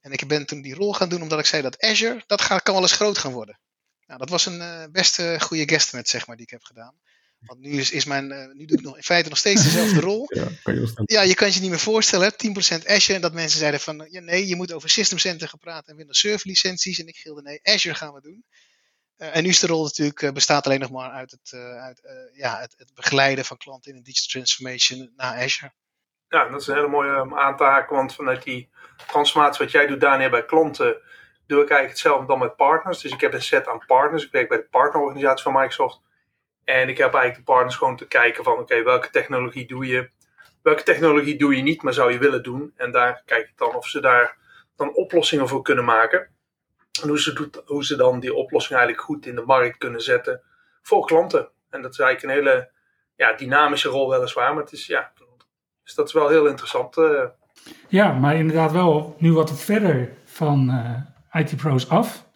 En 0.00 0.12
ik 0.12 0.28
ben 0.28 0.46
toen 0.46 0.62
die 0.62 0.74
rol 0.74 0.92
gaan 0.92 1.08
doen 1.08 1.22
omdat 1.22 1.38
ik 1.38 1.46
zei 1.46 1.62
dat 1.62 1.80
Azure, 1.80 2.22
dat 2.26 2.40
gaat, 2.40 2.62
kan 2.62 2.74
wel 2.74 2.82
eens 2.82 2.92
groot 2.92 3.18
gaan 3.18 3.32
worden. 3.32 3.60
Nou, 4.06 4.18
dat 4.18 4.28
was 4.28 4.46
een 4.46 4.88
best 4.92 5.22
goede 5.38 5.68
guesstimate, 5.68 6.10
zeg 6.10 6.26
maar, 6.26 6.36
die 6.36 6.44
ik 6.44 6.50
heb 6.50 6.62
gedaan. 6.62 6.94
Want 7.38 7.60
nu, 7.60 7.70
is, 7.70 7.90
is 7.90 8.04
mijn, 8.04 8.56
nu 8.56 8.64
doe 8.64 8.78
ik 8.78 8.84
nog, 8.84 8.96
in 8.96 9.02
feite 9.02 9.28
nog 9.28 9.38
steeds 9.38 9.62
dezelfde 9.62 10.00
rol. 10.00 10.26
Ja, 10.34 10.48
kan 10.62 10.74
je, 10.74 11.02
ja, 11.04 11.22
je 11.22 11.34
kan 11.34 11.52
je 11.52 11.60
niet 11.60 11.70
meer 11.70 11.78
voorstellen, 11.78 12.32
10% 12.32 12.86
Azure. 12.86 13.14
En 13.14 13.20
dat 13.20 13.32
mensen 13.32 13.58
zeiden 13.58 13.80
van, 13.80 14.06
ja, 14.10 14.20
nee, 14.20 14.46
je 14.46 14.56
moet 14.56 14.72
over 14.72 14.88
System 14.88 15.18
Center 15.18 15.48
gaan 15.48 15.58
praten 15.58 15.90
en 15.90 15.96
Windows 15.96 16.18
Server 16.18 16.48
licenties. 16.48 16.98
En 16.98 17.06
ik 17.06 17.16
gilde, 17.16 17.42
nee, 17.42 17.60
Azure 17.62 17.94
gaan 17.94 18.14
we 18.14 18.20
doen. 18.20 18.44
Uh, 19.18 19.36
en 19.36 19.42
nu 19.42 19.48
is 19.48 19.60
de 19.60 19.66
rol 19.66 19.82
natuurlijk 19.82 20.22
uh, 20.22 20.30
bestaat 20.30 20.66
alleen 20.66 20.80
nog 20.80 20.90
maar 20.90 21.10
uit, 21.10 21.30
het, 21.30 21.52
uh, 21.54 21.82
uit 21.82 22.02
ja, 22.32 22.58
het, 22.58 22.74
het, 22.78 22.94
begeleiden 22.94 23.44
van 23.44 23.56
klanten 23.56 23.90
in 23.90 23.96
een 23.96 24.02
digital 24.02 24.30
transformation 24.30 25.12
naar 25.16 25.42
Azure. 25.42 25.72
Ja, 26.28 26.48
dat 26.48 26.60
is 26.60 26.66
een 26.66 26.74
hele 26.74 26.88
mooie 26.88 27.10
um, 27.10 27.38
aan 27.38 27.56
te 27.56 27.64
haken, 27.64 27.96
want 27.96 28.14
vanuit 28.14 28.42
die 28.42 28.70
transformatie 29.06 29.64
wat 29.64 29.72
jij 29.72 29.86
doet, 29.86 30.00
Daniel, 30.00 30.30
bij 30.30 30.44
klanten, 30.44 30.96
doe 31.46 31.62
ik 31.62 31.70
eigenlijk 31.70 31.90
hetzelfde 31.90 32.26
dan 32.26 32.38
met 32.38 32.56
partners. 32.56 33.00
Dus 33.00 33.12
ik 33.12 33.20
heb 33.20 33.32
een 33.32 33.42
set 33.42 33.68
aan 33.68 33.86
partners. 33.86 34.24
Ik 34.24 34.32
werk 34.32 34.48
bij 34.48 34.58
de 34.58 34.66
partnerorganisatie 34.70 35.42
van 35.42 35.52
Microsoft. 35.52 36.00
En 36.64 36.88
ik 36.88 36.98
heb 36.98 37.14
eigenlijk 37.14 37.46
de 37.46 37.52
partners 37.52 37.76
gewoon 37.76 37.96
te 37.96 38.06
kijken 38.06 38.44
van, 38.44 38.58
oké, 38.58 38.82
welke 38.82 39.10
technologie 39.10 39.66
doe 39.66 39.86
je? 39.86 40.10
Welke 40.62 40.82
technologie 40.82 41.38
doe 41.38 41.56
je 41.56 41.62
niet, 41.62 41.82
maar 41.82 41.92
zou 41.92 42.12
je 42.12 42.18
willen 42.18 42.42
doen? 42.42 42.72
En 42.76 42.90
daar 42.90 43.22
kijk 43.24 43.48
ik 43.48 43.56
dan 43.56 43.74
of 43.74 43.86
ze 43.86 44.00
daar 44.00 44.36
dan 44.76 44.94
oplossingen 44.94 45.48
voor 45.48 45.62
kunnen 45.62 45.84
maken. 45.84 46.28
En 47.02 47.08
hoe 47.08 47.20
ze, 47.20 47.32
doet, 47.86 47.98
dan 47.98 48.20
die 48.20 48.34
oplossing 48.34 48.78
eigenlijk 48.78 49.06
goed 49.06 49.26
in 49.26 49.34
de 49.34 49.42
markt 49.46 49.78
kunnen 49.78 50.00
zetten 50.00 50.42
voor 50.82 51.06
klanten. 51.06 51.48
En 51.70 51.82
dat 51.82 51.92
is 51.92 51.98
eigenlijk 51.98 52.22
een 52.22 52.44
hele 52.44 52.70
ja, 53.16 53.32
dynamische 53.32 53.88
rol 53.88 54.10
weliswaar, 54.10 54.54
maar 54.54 54.62
het 54.62 54.72
is, 54.72 54.86
ja, 54.86 55.12
dus 55.84 55.94
dat 55.94 56.06
is 56.06 56.12
wel 56.12 56.28
heel 56.28 56.46
interessant. 56.46 56.96
Uh. 56.96 57.24
Ja, 57.88 58.12
maar 58.12 58.36
inderdaad 58.36 58.72
wel 58.72 59.16
nu 59.18 59.32
wat 59.32 59.60
verder 59.60 60.12
van 60.24 60.70
uh, 60.70 61.40
IT 61.40 61.56
Pros 61.56 61.88
af. 61.88 62.26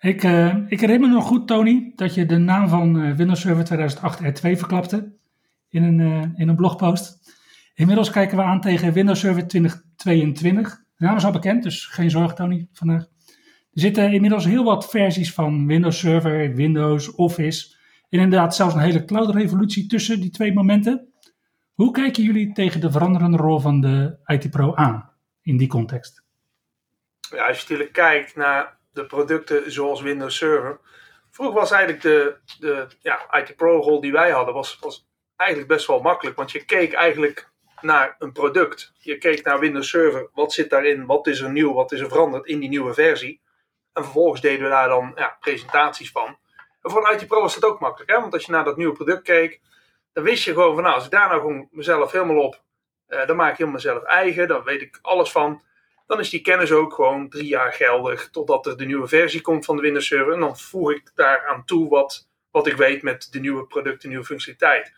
Ik, 0.00 0.22
uh, 0.22 0.56
ik 0.68 0.80
herinner 0.80 1.08
me 1.08 1.14
nog 1.14 1.26
goed, 1.26 1.46
Tony, 1.46 1.92
dat 1.94 2.14
je 2.14 2.26
de 2.26 2.36
naam 2.36 2.68
van 2.68 3.16
Windows 3.16 3.40
Server 3.40 3.64
2008 3.64 4.20
R2 4.22 4.40
verklapte 4.40 5.16
in 5.68 5.82
een, 5.82 6.32
in 6.36 6.48
een 6.48 6.56
blogpost. 6.56 7.34
Inmiddels 7.74 8.10
kijken 8.10 8.36
we 8.36 8.42
aan 8.42 8.60
tegen 8.60 8.92
Windows 8.92 9.20
Server 9.20 9.46
2022. 9.46 10.70
De 10.96 11.04
naam 11.04 11.16
is 11.16 11.24
al 11.24 11.32
bekend, 11.32 11.62
dus 11.62 11.86
geen 11.86 12.10
zorg, 12.10 12.34
Tony, 12.34 12.68
vandaag. 12.72 13.06
Er 13.76 13.82
zitten 13.82 14.12
inmiddels 14.12 14.44
heel 14.44 14.64
wat 14.64 14.90
versies 14.90 15.32
van 15.32 15.66
Windows 15.66 15.98
Server, 15.98 16.54
Windows, 16.54 17.14
Office. 17.14 17.76
En 18.10 18.20
inderdaad 18.20 18.54
zelfs 18.54 18.74
een 18.74 18.80
hele 18.80 19.04
cloud-revolutie 19.04 19.86
tussen 19.86 20.20
die 20.20 20.30
twee 20.30 20.52
momenten. 20.52 21.12
Hoe 21.74 21.90
kijken 21.90 22.22
jullie 22.22 22.52
tegen 22.52 22.80
de 22.80 22.90
veranderende 22.90 23.36
rol 23.36 23.60
van 23.60 23.80
de 23.80 24.16
IT 24.26 24.50
Pro 24.50 24.74
aan 24.74 25.12
in 25.42 25.56
die 25.56 25.68
context? 25.68 26.22
Ja, 27.30 27.46
als 27.46 27.56
je 27.56 27.62
natuurlijk 27.62 27.92
kijkt 27.92 28.36
naar 28.36 28.78
de 28.92 29.06
producten 29.06 29.72
zoals 29.72 30.02
Windows 30.02 30.36
Server. 30.36 30.80
Vroeger 31.30 31.54
was 31.54 31.70
eigenlijk 31.70 32.02
de, 32.02 32.36
de 32.58 32.86
ja, 33.00 33.38
IT 33.38 33.56
Pro 33.56 33.80
rol 33.80 34.00
die 34.00 34.12
wij 34.12 34.30
hadden, 34.30 34.54
was, 34.54 34.78
was 34.80 35.08
eigenlijk 35.36 35.70
best 35.70 35.86
wel 35.86 36.00
makkelijk. 36.00 36.36
Want 36.36 36.52
je 36.52 36.64
keek 36.64 36.92
eigenlijk 36.92 37.50
naar 37.80 38.16
een 38.18 38.32
product. 38.32 38.92
Je 38.98 39.18
keek 39.18 39.44
naar 39.44 39.58
Windows 39.58 39.88
Server, 39.88 40.30
wat 40.34 40.52
zit 40.52 40.70
daarin, 40.70 41.06
wat 41.06 41.26
is 41.26 41.40
er 41.40 41.52
nieuw, 41.52 41.72
wat 41.72 41.92
is 41.92 42.00
er 42.00 42.08
veranderd 42.08 42.46
in 42.46 42.60
die 42.60 42.68
nieuwe 42.68 42.94
versie. 42.94 43.44
En 43.96 44.02
vervolgens 44.02 44.40
deden 44.40 44.62
we 44.62 44.70
daar 44.70 44.88
dan 44.88 45.12
ja, 45.14 45.36
presentaties 45.40 46.10
van. 46.10 46.38
En 46.82 46.90
voor 46.90 47.08
een 47.08 47.14
IT 47.14 47.26
Pro 47.26 47.40
was 47.40 47.54
dat 47.54 47.70
ook 47.70 47.80
makkelijk, 47.80 48.10
hè? 48.10 48.20
want 48.20 48.32
als 48.32 48.44
je 48.44 48.52
naar 48.52 48.64
dat 48.64 48.76
nieuwe 48.76 48.92
product 48.92 49.22
keek, 49.22 49.60
dan 50.12 50.24
wist 50.24 50.44
je 50.44 50.52
gewoon 50.52 50.74
van 50.74 50.82
nou, 50.82 50.94
als 50.94 51.04
ik 51.04 51.10
daar 51.10 51.28
nou 51.28 51.40
gewoon 51.40 51.68
mezelf 51.70 52.12
helemaal 52.12 52.42
op, 52.42 52.62
uh, 53.08 53.26
dan 53.26 53.36
maak 53.36 53.50
ik 53.50 53.56
helemaal 53.56 53.80
mezelf 53.80 54.02
eigen, 54.02 54.48
dan 54.48 54.62
weet 54.62 54.80
ik 54.80 54.98
alles 55.02 55.30
van. 55.30 55.62
Dan 56.06 56.18
is 56.18 56.30
die 56.30 56.40
kennis 56.40 56.72
ook 56.72 56.94
gewoon 56.94 57.28
drie 57.28 57.46
jaar 57.46 57.72
geldig 57.72 58.30
totdat 58.30 58.66
er 58.66 58.76
de 58.76 58.84
nieuwe 58.84 59.08
versie 59.08 59.40
komt 59.40 59.64
van 59.64 59.76
de 59.76 59.82
Windows 59.82 60.06
Server. 60.06 60.32
En 60.32 60.40
dan 60.40 60.58
voeg 60.58 60.92
ik 60.92 61.10
daaraan 61.14 61.64
toe 61.64 61.88
wat, 61.88 62.28
wat 62.50 62.66
ik 62.66 62.76
weet 62.76 63.02
met 63.02 63.28
de 63.30 63.40
nieuwe 63.40 63.66
producten, 63.66 64.08
nieuwe 64.08 64.24
functionaliteit. 64.24 64.94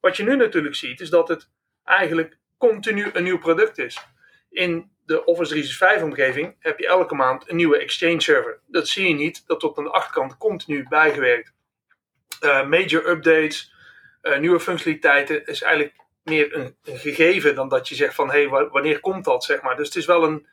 Wat 0.00 0.16
je 0.16 0.22
nu 0.22 0.36
natuurlijk 0.36 0.74
ziet, 0.74 1.00
is 1.00 1.10
dat 1.10 1.28
het 1.28 1.50
eigenlijk 1.84 2.38
continu 2.58 3.10
een 3.12 3.22
nieuw 3.22 3.38
product 3.38 3.78
is. 3.78 4.06
In 4.50 4.90
de 5.10 5.24
Office 5.24 5.50
365 5.50 6.02
omgeving 6.02 6.56
heb 6.58 6.78
je 6.78 6.86
elke 6.86 7.14
maand 7.14 7.50
een 7.50 7.56
nieuwe 7.56 7.78
Exchange 7.78 8.20
server. 8.20 8.60
Dat 8.66 8.88
zie 8.88 9.08
je 9.08 9.14
niet, 9.14 9.46
dat 9.46 9.62
wordt 9.62 9.78
aan 9.78 9.84
de 9.84 9.90
achterkant 9.90 10.36
continu 10.36 10.86
bijgewerkt. 10.88 11.52
Uh, 12.40 12.66
major 12.66 13.08
updates, 13.08 13.74
uh, 14.22 14.38
nieuwe 14.38 14.60
functionaliteiten 14.60 15.46
is 15.46 15.62
eigenlijk 15.62 15.96
meer 16.22 16.54
een, 16.54 16.76
een, 16.84 16.98
gegeven 16.98 17.54
dan 17.54 17.68
dat 17.68 17.88
je 17.88 17.94
zegt 17.94 18.14
van 18.14 18.30
hé, 18.30 18.48
hey, 18.48 18.68
wanneer 18.68 19.00
komt 19.00 19.24
dat 19.24 19.44
zeg 19.44 19.62
maar. 19.62 19.76
Dus 19.76 19.86
het 19.86 19.96
is 19.96 20.06
wel 20.06 20.24
een 20.24 20.46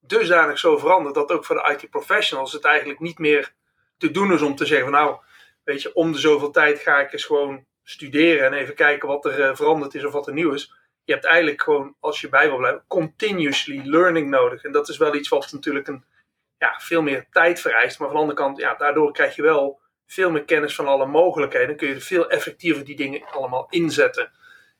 dusdanig 0.00 0.58
zo 0.58 0.78
veranderd 0.78 1.14
dat 1.14 1.30
ook 1.30 1.44
voor 1.44 1.56
de 1.56 1.70
IT 1.72 1.90
professionals 1.90 2.52
het 2.52 2.64
eigenlijk 2.64 3.00
niet 3.00 3.18
meer 3.18 3.52
te 3.98 4.10
doen 4.10 4.32
is 4.32 4.42
om 4.42 4.56
te 4.56 4.66
zeggen 4.66 4.90
van 4.90 4.98
nou, 5.00 5.16
weet 5.64 5.82
je, 5.82 5.94
om 5.94 6.12
de 6.12 6.18
zoveel 6.18 6.50
tijd 6.50 6.78
ga 6.78 7.00
ik 7.00 7.12
eens 7.12 7.24
gewoon 7.24 7.64
studeren 7.82 8.46
en 8.46 8.52
even 8.52 8.74
kijken 8.74 9.08
wat 9.08 9.24
er 9.24 9.38
uh, 9.38 9.56
veranderd 9.56 9.94
is 9.94 10.04
of 10.04 10.12
wat 10.12 10.26
er 10.26 10.34
nieuw 10.34 10.52
is. 10.52 10.72
Je 11.04 11.12
hebt 11.12 11.24
eigenlijk 11.24 11.62
gewoon, 11.62 11.94
als 12.00 12.20
je 12.20 12.28
bij 12.28 12.48
wil 12.48 12.56
blijven, 12.56 12.84
continuously 12.88 13.80
learning 13.84 14.30
nodig. 14.30 14.64
En 14.64 14.72
dat 14.72 14.88
is 14.88 14.96
wel 14.96 15.14
iets 15.14 15.28
wat 15.28 15.52
natuurlijk 15.52 15.88
een, 15.88 16.04
ja, 16.58 16.74
veel 16.78 17.02
meer 17.02 17.26
tijd 17.30 17.60
vereist. 17.60 17.98
Maar 17.98 18.08
van 18.08 18.16
de 18.16 18.22
andere 18.22 18.40
kant, 18.40 18.58
ja, 18.58 18.74
daardoor 18.74 19.12
krijg 19.12 19.36
je 19.36 19.42
wel 19.42 19.80
veel 20.06 20.30
meer 20.30 20.44
kennis 20.44 20.74
van 20.74 20.86
alle 20.86 21.06
mogelijkheden. 21.06 21.68
Dan 21.68 21.76
kun 21.76 21.88
je 21.88 22.00
veel 22.00 22.30
effectiever 22.30 22.84
die 22.84 22.96
dingen 22.96 23.22
allemaal 23.32 23.66
inzetten. 23.70 24.30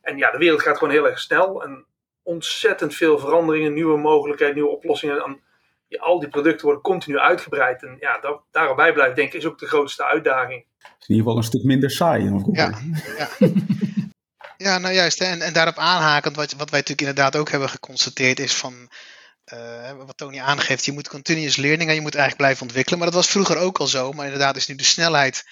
En 0.00 0.16
ja, 0.16 0.30
de 0.30 0.38
wereld 0.38 0.62
gaat 0.62 0.78
gewoon 0.78 0.92
heel 0.92 1.08
erg 1.08 1.18
snel. 1.18 1.62
En 1.62 1.84
ontzettend 2.22 2.94
veel 2.94 3.18
veranderingen, 3.18 3.72
nieuwe 3.72 3.98
mogelijkheden, 3.98 4.54
nieuwe 4.54 4.70
oplossingen. 4.70 5.24
En 5.24 5.40
ja, 5.88 6.00
al 6.00 6.20
die 6.20 6.28
producten 6.28 6.64
worden 6.64 6.82
continu 6.82 7.18
uitgebreid. 7.18 7.82
En 7.82 7.96
ja, 8.00 8.18
daar, 8.18 8.38
daarbij 8.50 8.92
blijven 8.92 9.14
denken 9.14 9.38
is 9.38 9.46
ook 9.46 9.58
de 9.58 9.66
grootste 9.66 10.04
uitdaging. 10.04 10.64
Het 10.78 10.92
is 11.00 11.08
in 11.08 11.14
ieder 11.14 11.16
geval 11.16 11.36
een 11.36 11.42
stuk 11.42 11.64
minder 11.64 11.90
saai 11.90 12.40
Ja, 12.52 12.78
ja. 13.18 13.28
ja, 14.64 14.78
nou 14.78 14.94
juist. 14.94 15.20
En, 15.20 15.42
en 15.42 15.52
daarop 15.52 15.78
aanhakend, 15.78 16.36
wat, 16.36 16.52
wat 16.52 16.70
wij 16.70 16.80
natuurlijk 16.80 17.08
inderdaad 17.08 17.36
ook 17.36 17.50
hebben 17.50 17.68
geconstateerd, 17.68 18.38
is 18.40 18.54
van. 18.54 18.90
Uh, 19.52 19.92
wat 19.92 20.16
Tony 20.16 20.40
aangeeft, 20.40 20.84
je 20.84 20.92
moet 20.92 21.08
continuous 21.08 21.56
learning 21.56 21.88
en 21.88 21.94
je 21.94 22.00
moet 22.00 22.14
eigenlijk 22.14 22.42
blijven 22.42 22.62
ontwikkelen. 22.62 22.98
Maar 22.98 23.10
dat 23.10 23.16
was 23.16 23.30
vroeger 23.30 23.56
ook 23.56 23.78
al 23.78 23.86
zo. 23.86 24.12
Maar 24.12 24.24
inderdaad 24.24 24.56
is 24.56 24.66
nu 24.66 24.74
de 24.74 24.84
snelheid 24.84 25.44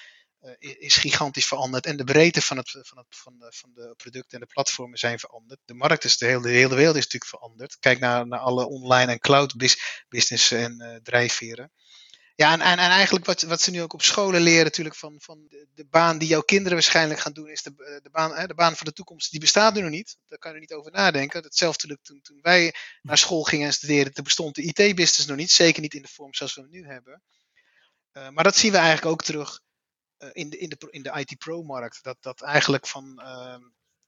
uh, 0.42 0.76
is 0.78 0.96
gigantisch 0.96 1.46
veranderd. 1.46 1.86
En 1.86 1.96
de 1.96 2.04
breedte 2.04 2.42
van, 2.42 2.56
het, 2.56 2.70
van, 2.70 2.98
het, 2.98 3.06
van, 3.08 3.38
de, 3.38 3.46
van 3.50 3.70
de 3.74 3.94
producten 3.96 4.38
en 4.38 4.40
de 4.40 4.52
platformen 4.52 4.98
zijn 4.98 5.18
veranderd. 5.18 5.60
De 5.64 5.74
markt 5.74 6.04
is, 6.04 6.18
de 6.18 6.26
hele, 6.26 6.42
de 6.42 6.48
hele 6.48 6.74
wereld 6.74 6.96
is 6.96 7.02
natuurlijk 7.02 7.30
veranderd. 7.30 7.78
Kijk 7.78 7.98
naar, 7.98 8.26
naar 8.26 8.38
alle 8.38 8.66
online 8.66 9.12
en 9.12 9.18
cloud 9.18 9.54
business 10.08 10.50
en 10.50 10.82
uh, 10.82 10.96
drijfveren. 11.02 11.72
Ja, 12.42 12.52
en, 12.52 12.60
en, 12.60 12.78
en, 12.78 12.90
eigenlijk 12.90 13.26
wat, 13.26 13.42
wat 13.42 13.60
ze 13.60 13.70
nu 13.70 13.82
ook 13.82 13.92
op 13.92 14.02
scholen 14.02 14.40
leren, 14.40 14.64
natuurlijk 14.64 14.96
van, 14.96 15.20
van 15.20 15.46
de, 15.48 15.66
de 15.74 15.86
baan 15.86 16.18
die 16.18 16.28
jouw 16.28 16.40
kinderen 16.40 16.72
waarschijnlijk 16.72 17.20
gaan 17.20 17.32
doen, 17.32 17.48
is 17.48 17.62
de, 17.62 18.00
de, 18.02 18.10
baan, 18.10 18.34
hè, 18.34 18.46
de 18.46 18.54
baan 18.54 18.76
van 18.76 18.86
de 18.86 18.92
toekomst. 18.92 19.30
Die 19.30 19.40
bestaat 19.40 19.74
nu 19.74 19.80
nog 19.80 19.90
niet. 19.90 20.16
Daar 20.28 20.38
kan 20.38 20.50
je 20.50 20.56
er 20.56 20.62
niet 20.62 20.72
over 20.72 20.92
nadenken. 20.92 21.42
Hetzelfde 21.42 21.98
toen, 22.02 22.20
toen 22.20 22.38
wij 22.40 22.74
naar 23.02 23.18
school 23.18 23.42
gingen 23.42 23.66
en 23.66 23.72
studeerden, 23.72 24.12
toen 24.12 24.24
bestond 24.24 24.54
de 24.54 24.62
IT-business 24.62 25.26
nog 25.26 25.36
niet. 25.36 25.50
Zeker 25.50 25.82
niet 25.82 25.94
in 25.94 26.02
de 26.02 26.08
vorm 26.08 26.34
zoals 26.34 26.54
we 26.54 26.66
nu 26.68 26.86
hebben. 26.86 27.22
Uh, 28.12 28.28
maar 28.28 28.44
dat 28.44 28.56
zien 28.56 28.70
we 28.72 28.76
eigenlijk 28.76 29.06
ook 29.06 29.22
terug 29.22 29.60
uh, 30.18 30.28
in, 30.32 30.50
de, 30.50 30.58
in, 30.58 30.68
de, 30.68 30.88
in 30.90 31.02
de 31.02 31.12
IT 31.18 31.38
Pro-markt. 31.38 32.02
Dat, 32.02 32.16
dat 32.20 32.42
eigenlijk 32.42 32.86
van, 32.86 33.20
uh, 33.22 33.56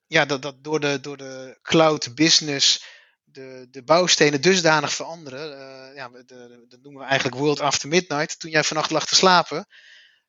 ja, 0.06 0.24
dat, 0.24 0.42
dat 0.42 0.64
door 0.64 0.80
de, 0.80 1.00
door 1.00 1.16
de 1.16 1.58
cloud 1.62 2.14
business 2.14 2.84
de, 3.34 3.66
de 3.70 3.82
bouwstenen 3.82 4.40
dusdanig 4.40 4.94
veranderen. 4.94 5.58
Uh, 5.58 5.96
ja, 5.96 6.08
de, 6.08 6.64
dat 6.68 6.82
noemen 6.82 7.02
we 7.02 7.08
eigenlijk 7.08 7.40
World 7.40 7.60
After 7.60 7.88
Midnight. 7.88 8.40
Toen 8.40 8.50
jij 8.50 8.64
vannacht 8.64 8.90
lag 8.90 9.06
te 9.06 9.14
slapen, 9.14 9.66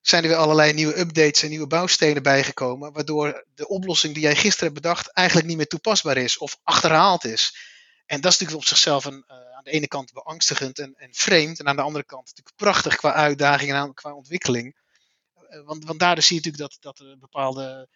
zijn 0.02 0.24
er 0.24 0.30
weer 0.30 0.38
allerlei 0.38 0.74
nieuwe 0.74 1.00
updates 1.00 1.44
en 1.44 1.50
nieuwe 1.50 1.68
bouwstenen 1.68 2.24
bijgekomen. 2.24 2.94
Waardoor 2.94 3.46
de 3.56 3.68
oplossing 3.68 4.14
die 4.14 4.24
jij 4.24 4.36
gisteren 4.36 4.74
hebt 4.74 4.82
bedacht 4.82 5.12
eigenlijk 5.12 5.48
niet 5.48 5.58
meer 5.58 5.68
toepasbaar 5.68 6.18
is 6.18 6.38
of 6.38 6.58
achterhaald 6.64 7.26
is. 7.26 7.58
En 8.06 8.22
dat 8.22 8.32
is 8.32 8.40
natuurlijk 8.40 8.68
op 8.68 8.76
zichzelf 8.76 9.06
een, 9.06 9.24
uh, 9.28 9.36
aan 9.36 9.64
de 9.64 9.72
ene 9.72 9.88
kant 9.88 10.14
beangstigend 10.14 10.80
en, 10.80 10.94
en 10.98 11.14
vreemd. 11.14 11.60
En 11.60 11.68
aan 11.68 11.76
de 11.76 11.82
andere 11.82 12.06
kant 12.06 12.28
natuurlijk 12.28 12.56
prachtig 12.56 12.96
qua 12.96 13.14
uitdaging 13.14 13.74
en 13.74 13.94
qua 13.94 14.14
ontwikkeling. 14.14 14.76
Uh, 15.50 15.66
want, 15.66 15.86
want 15.86 16.00
daardoor 16.00 16.24
zie 16.24 16.42
je 16.42 16.42
natuurlijk 16.46 16.82
dat, 16.82 16.96
dat 16.98 17.08
er 17.08 17.18
bepaalde 17.18 17.90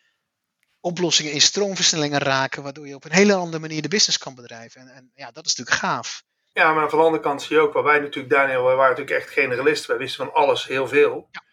oplossingen 0.80 1.32
in 1.32 1.42
stroomversnellingen 1.42 2.20
raken, 2.20 2.64
waardoor 2.64 2.88
je 2.88 2.96
op 2.96 3.06
een 3.06 3.12
hele 3.12 3.34
andere 3.34 3.60
manier 3.60 3.82
de 3.82 3.88
business 3.88 4.18
kan 4.18 4.36
bedrijven. 4.36 4.82
En, 4.82 4.88
en 4.88 5.12
ja, 5.16 5.32
dat 5.32 5.46
is 5.46 5.56
natuurlijk 5.56 5.86
gaaf. 5.86 6.24
Ja, 6.54 6.74
maar 6.74 6.90
van 6.90 7.00
de 7.00 7.06
andere 7.06 7.24
kant 7.24 7.42
zie 7.42 7.56
je 7.56 7.62
ook, 7.62 7.74
waar 7.74 7.84
wij 7.84 8.00
natuurlijk, 8.00 8.34
Daniel, 8.34 8.64
wij 8.64 8.76
waren 8.76 8.98
natuurlijk 8.98 9.22
echt 9.22 9.34
generalisten. 9.34 9.90
Wij 9.90 10.00
wisten 10.00 10.26
van 10.26 10.34
alles 10.34 10.68
heel 10.68 10.88
veel. 10.88 11.28
Ja. 11.32 11.44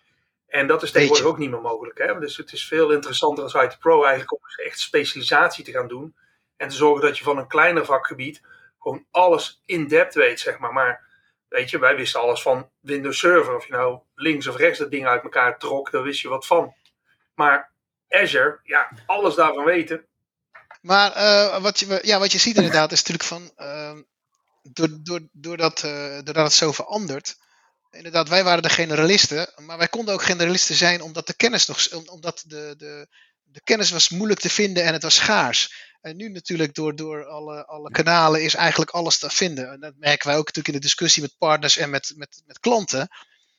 En 0.47 0.67
dat 0.67 0.83
is 0.83 0.91
tegenwoordig 0.91 1.27
ook 1.27 1.39
niet 1.39 1.51
meer 1.51 1.61
mogelijk. 1.61 1.99
Hè? 1.99 2.19
Dus 2.19 2.37
het 2.37 2.53
is 2.53 2.67
veel 2.67 2.93
interessanter 2.93 3.45
als 3.45 3.55
IT 3.55 3.79
Pro 3.79 4.03
eigenlijk 4.03 4.33
om 4.33 4.41
echt 4.65 4.81
specialisatie 4.81 5.65
te 5.65 5.73
gaan 5.73 5.89
doen. 5.89 6.17
En 6.57 6.69
te 6.69 6.77
zorgen 6.77 7.07
dat 7.07 7.19
je 7.19 7.25
van 7.25 7.39
een 7.39 7.47
kleiner 7.47 7.85
vakgebied 7.85 8.43
gewoon 8.79 9.07
alles 9.11 9.63
in 9.65 9.89
depth 9.89 10.15
weet, 10.15 10.41
zeg 10.41 10.59
maar. 10.59 10.73
Maar 10.73 11.05
weet 11.49 11.71
je, 11.71 11.79
wij 11.79 11.97
wisten 11.97 12.21
alles 12.21 12.43
van 12.43 12.71
Windows 12.81 13.19
Server. 13.19 13.57
Of 13.57 13.67
je 13.67 13.73
nou 13.73 13.99
links 14.15 14.47
of 14.47 14.57
rechts 14.57 14.79
dat 14.79 14.91
ding 14.91 15.07
uit 15.07 15.23
elkaar 15.23 15.59
trok, 15.59 15.91
daar 15.91 16.03
wist 16.03 16.21
je 16.21 16.29
wat 16.29 16.47
van. 16.47 16.75
Maar 17.35 17.71
Azure, 18.09 18.61
ja, 18.63 18.91
alles 19.07 19.35
daarvan 19.35 19.65
weten. 19.65 20.07
Maar 20.81 21.17
uh, 21.17 21.63
wat, 21.63 21.81
je, 21.81 21.99
ja, 22.03 22.19
wat 22.19 22.33
je 22.33 22.39
ziet 22.39 22.57
inderdaad 22.57 22.93
is 22.93 23.03
natuurlijk 23.03 23.29
van, 23.29 23.67
uh, 23.67 23.99
door, 24.63 24.89
door, 25.03 25.29
doordat, 25.33 25.83
uh, 25.83 26.15
doordat 26.25 26.45
het 26.45 26.53
zo 26.53 26.73
verandert, 26.73 27.37
inderdaad, 27.91 28.29
wij 28.29 28.45
waren 28.45 28.63
de 28.63 28.69
generalisten, 28.69 29.53
maar 29.57 29.79
wij 29.79 29.89
konden 29.89 30.15
ook 30.15 30.23
generalisten 30.23 30.75
zijn 30.75 31.01
omdat 31.01 31.27
de 31.27 31.35
kennis 31.35 31.67
nog, 31.67 31.93
omdat 32.07 32.45
de, 32.47 32.75
de, 32.77 33.09
de 33.43 33.61
kennis 33.65 33.91
was 33.91 34.09
moeilijk 34.09 34.41
te 34.41 34.51
vinden 34.51 34.85
en 34.85 34.93
het 34.93 35.03
was 35.03 35.15
schaars. 35.15 35.85
En 36.01 36.17
nu 36.17 36.29
natuurlijk 36.29 36.75
door, 36.75 36.97
door 36.97 37.25
alle, 37.25 37.67
alle 37.67 37.91
kanalen 37.91 38.43
is 38.43 38.55
eigenlijk 38.55 38.91
alles 38.91 39.19
te 39.19 39.31
vinden. 39.31 39.71
En 39.73 39.81
dat 39.81 39.95
merken 39.97 40.29
wij 40.29 40.37
ook 40.37 40.47
natuurlijk 40.47 40.75
in 40.75 40.81
de 40.81 40.87
discussie 40.87 41.23
met 41.23 41.39
partners 41.39 41.77
en 41.77 41.91
met, 41.91 42.13
met, 42.17 42.43
met 42.47 42.59
klanten 42.59 43.09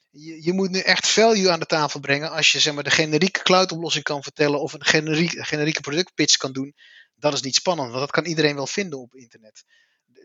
je, 0.10 0.44
je, 0.44 0.54
moet 0.54 0.70
nu 0.70 0.80
echt 0.80 1.08
value 1.08 1.52
aan 1.52 1.60
de 1.60 1.66
tafel 1.66 2.00
brengen 2.00 2.32
als 2.32 2.52
je 2.52 2.60
zeg 2.60 2.74
maar, 2.74 2.84
de 2.84 2.90
generieke 2.90 3.44
cloud-oplossing 3.44 4.04
kan 4.04 4.24
vertellen 4.24 4.62
of 4.62 4.74
een 4.74 4.86
generieke, 4.86 5.44
generieke 5.44 5.82
productpitch 5.82 6.38
kan 6.38 6.52
doen. 6.52 6.76
Dat 7.16 7.34
is 7.34 7.42
niet 7.42 7.56
spannend, 7.56 7.90
want 7.90 8.00
dat 8.00 8.12
kan 8.12 8.26
iedereen 8.26 8.56
wel 8.56 8.68
vinden 8.68 9.00
op 9.00 9.16
internet. 9.16 9.64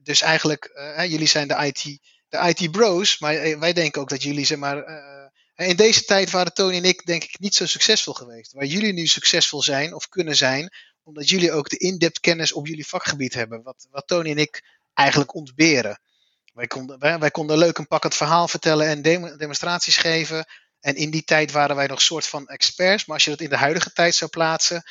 Dus 0.03 0.21
eigenlijk, 0.21 0.71
uh, 0.75 1.11
jullie 1.11 1.27
zijn 1.27 1.49
de 1.49 1.55
IT, 1.67 1.99
de 2.29 2.55
IT 2.55 2.71
bros, 2.71 3.19
maar 3.19 3.35
eh, 3.35 3.59
wij 3.59 3.73
denken 3.73 4.01
ook 4.01 4.09
dat 4.09 4.23
jullie, 4.23 4.45
zeg 4.45 4.59
maar, 4.59 4.89
uh, 4.89 5.69
in 5.69 5.77
deze 5.77 6.05
tijd 6.05 6.31
waren 6.31 6.55
Tony 6.55 6.77
en 6.77 6.85
ik 6.85 7.07
denk 7.07 7.25
ik 7.25 7.39
niet 7.39 7.55
zo 7.55 7.67
succesvol 7.67 8.15
geweest. 8.15 8.53
Waar 8.53 8.65
jullie 8.65 8.93
nu 8.93 9.07
succesvol 9.07 9.63
zijn 9.63 9.95
of 9.95 10.09
kunnen 10.09 10.37
zijn, 10.37 10.73
omdat 11.03 11.29
jullie 11.29 11.53
ook 11.53 11.69
de 11.69 11.77
in-depth 11.77 12.21
kennis 12.21 12.53
op 12.53 12.67
jullie 12.67 12.87
vakgebied 12.87 13.35
hebben. 13.35 13.63
Wat, 13.63 13.87
wat 13.91 14.07
Tony 14.07 14.31
en 14.31 14.39
ik 14.39 14.63
eigenlijk 14.95 15.35
ontberen. 15.35 16.01
Wij 16.53 16.67
konden, 16.67 16.99
wij, 16.99 17.31
konden 17.31 17.59
leuk 17.59 17.79
een 17.79 17.87
pakkend 17.87 18.15
verhaal 18.15 18.49
vertellen 18.49 18.87
en 18.87 19.03
demonstraties 19.37 19.97
geven. 19.97 20.45
En 20.81 20.95
in 20.95 21.11
die 21.11 21.25
tijd 21.25 21.53
waren 21.53 21.77
wij 21.77 21.87
nog 21.87 22.03
soort 22.03 22.27
van 22.27 22.47
experts. 22.47 23.05
Maar 23.05 23.15
als 23.15 23.25
je 23.25 23.31
dat 23.31 23.41
in 23.41 23.49
de 23.49 23.57
huidige 23.57 23.93
tijd 23.93 24.15
zou 24.15 24.31
plaatsen, 24.31 24.83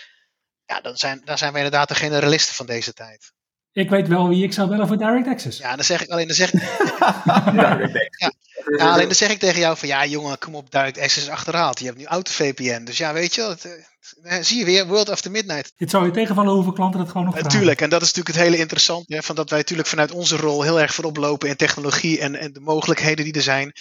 ja, 0.66 0.82
dan 0.82 0.98
zijn, 0.98 1.22
dan 1.26 1.38
zijn 1.38 1.54
wij 1.54 1.64
inderdaad 1.64 1.88
de 1.88 1.96
generalisten 1.96 2.56
van 2.56 2.66
deze 2.66 2.94
tijd. 2.94 3.34
Ik 3.74 3.90
weet 3.90 4.08
wel 4.08 4.28
wie 4.28 4.44
ik 4.44 4.54
zou 4.54 4.70
bellen 4.70 4.88
voor 4.88 4.98
Direct 4.98 5.28
Access. 5.28 5.58
Ja, 5.58 5.76
dan 5.76 5.86
zeg 5.86 6.04
ik 6.04 6.10
alleen, 6.10 6.28
dan 6.28 6.36
zeg 6.36 6.54
ik, 6.54 6.62
ja, 8.78 8.92
alleen 8.92 9.06
dan 9.06 9.16
zeg 9.16 9.32
ik 9.32 9.40
tegen 9.40 9.60
jou 9.60 9.78
van 9.78 9.88
ja 9.88 10.06
jongen, 10.06 10.38
kom 10.38 10.56
op, 10.56 10.72
Direct 10.72 10.98
Access 10.98 11.26
is 11.26 11.30
achterhaald. 11.30 11.80
Je 11.80 11.86
hebt 11.86 11.98
nu 11.98 12.06
auto 12.06 12.32
VPN. 12.32 12.84
Dus 12.84 12.98
ja, 12.98 13.14
weet 13.14 13.36
je, 13.36 13.42
dat, 13.42 13.68
eh, 14.24 14.38
zie 14.42 14.58
je 14.58 14.66
weer, 14.66 14.88
World 14.88 15.10
After 15.10 15.32
Midnight. 15.32 15.74
Dit 15.78 15.90
zou 15.90 16.06
je 16.06 16.12
tegenvallen 16.12 16.54
hoeveel 16.54 16.74
klanten 16.74 17.00
dat 17.00 17.10
gewoon 17.10 17.26
nog 17.26 17.34
vragen. 17.34 17.52
Natuurlijk, 17.52 17.82
en 17.82 17.90
dat 17.90 18.02
is 18.02 18.08
natuurlijk 18.08 18.36
het 18.36 18.46
hele 18.46 18.58
interessante. 18.58 19.16
Hè, 19.16 19.24
van 19.24 19.36
dat 19.36 19.50
wij 19.50 19.60
natuurlijk 19.60 19.90
vanuit 19.90 20.12
onze 20.12 20.38
rol 20.38 20.62
heel 20.62 20.80
erg 20.80 20.94
voorop 20.94 21.18
lopen 21.18 21.50
in 21.50 21.56
technologie 21.56 22.20
en, 22.20 22.36
en 22.36 22.54
de 22.54 22.60
mogelijkheden 22.60 23.26
die 23.26 23.34
er 23.34 23.42
zijn. 23.42 23.74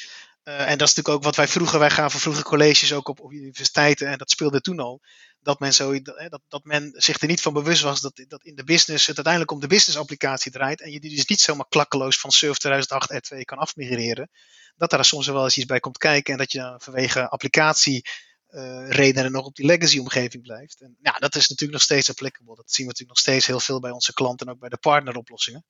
Eh, 0.43 0.71
en 0.71 0.79
dat 0.79 0.89
is 0.89 0.95
natuurlijk 0.95 1.09
ook 1.09 1.23
wat 1.23 1.37
wij 1.37 1.49
vroeger, 1.49 1.79
wij 1.79 1.91
gaven 1.91 2.21
vroeger 2.21 2.45
colleges 2.45 2.93
ook 2.93 3.09
op, 3.09 3.21
op 3.21 3.33
universiteiten 3.33 4.09
en 4.09 4.19
dat 4.19 4.31
speelde 4.31 4.61
toen 4.61 4.79
al. 4.79 5.01
Dat 5.43 5.61
men, 5.61 5.75
zo, 5.75 6.03
dat, 6.03 6.41
dat 6.49 6.65
men 6.65 6.93
zich 6.97 7.21
er 7.21 7.29
niet 7.29 7.41
van 7.41 7.53
bewust 7.53 7.83
was 7.83 8.01
dat, 8.01 8.25
dat 8.29 8.45
in 8.45 8.55
de 8.55 8.65
business 8.65 9.07
het 9.07 9.17
uiteindelijk 9.17 9.55
om 9.55 9.61
de 9.61 9.67
business 9.67 9.99
applicatie 9.99 10.53
draait. 10.53 10.81
En 10.81 10.91
je 10.91 11.01
die 11.01 11.17
dus 11.17 11.27
niet 11.27 11.41
zomaar 11.41 11.69
klakkeloos 11.69 12.19
van 12.19 12.31
Surf 12.31 12.59
2008 12.59 13.33
R2 13.33 13.41
kan 13.41 13.59
afmigreren. 13.59 14.31
Dat 14.77 14.91
daar 14.91 15.05
soms 15.05 15.27
wel 15.27 15.45
eens 15.45 15.57
iets 15.57 15.67
bij 15.67 15.81
komt 15.81 15.99
kijken 15.99 16.33
en 16.33 16.39
dat 16.39 16.53
je 16.53 16.75
vanwege 16.79 17.29
applicatie 17.29 18.03
uh, 18.51 18.91
redenen 18.91 19.33
nog 19.33 19.45
op 19.45 19.55
die 19.55 19.67
legacy 19.67 19.99
omgeving 19.99 20.43
blijft. 20.43 20.81
En 20.81 20.97
ja, 21.01 21.13
dat 21.13 21.35
is 21.35 21.49
natuurlijk 21.49 21.73
nog 21.73 21.83
steeds 21.83 22.11
applicable. 22.11 22.55
Dat 22.55 22.73
zien 22.73 22.87
we 22.87 22.93
natuurlijk 22.93 23.19
nog 23.19 23.19
steeds 23.19 23.47
heel 23.47 23.61
veel 23.61 23.81
bij 23.81 23.91
onze 23.91 24.13
klanten 24.13 24.47
en 24.47 24.53
ook 24.53 24.59
bij 24.59 24.69
de 24.69 24.77
partneroplossingen. 24.77 25.65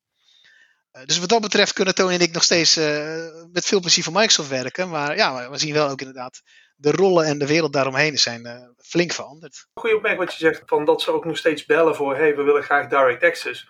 Uh, 0.93 1.05
dus 1.05 1.17
wat 1.17 1.29
dat 1.29 1.41
betreft 1.41 1.73
kunnen 1.73 1.95
Tony 1.95 2.13
en 2.13 2.19
ik 2.19 2.31
nog 2.31 2.43
steeds 2.43 2.77
uh, 2.77 3.45
met 3.51 3.65
veel 3.65 3.79
plezier 3.79 4.03
voor 4.03 4.13
Microsoft 4.13 4.49
werken. 4.49 4.89
Maar 4.89 5.15
ja, 5.15 5.49
we 5.49 5.57
zien 5.57 5.73
wel 5.73 5.89
ook 5.89 5.99
inderdaad 5.99 6.41
de 6.81 6.91
rollen 6.91 7.25
en 7.25 7.39
de 7.39 7.47
wereld 7.47 7.73
daaromheen 7.73 8.17
zijn 8.17 8.73
flink 8.77 9.11
veranderd. 9.11 9.67
Goeie 9.73 9.95
opmerking 9.95 10.23
wat 10.23 10.33
je 10.33 10.39
zegt, 10.39 10.61
van 10.65 10.85
dat 10.85 11.01
ze 11.01 11.11
ook 11.11 11.25
nog 11.25 11.37
steeds 11.37 11.65
bellen 11.65 11.95
voor 11.95 12.15
hey, 12.15 12.35
we 12.35 12.43
willen 12.43 12.63
graag 12.63 12.87
direct 12.87 13.23
access. 13.23 13.69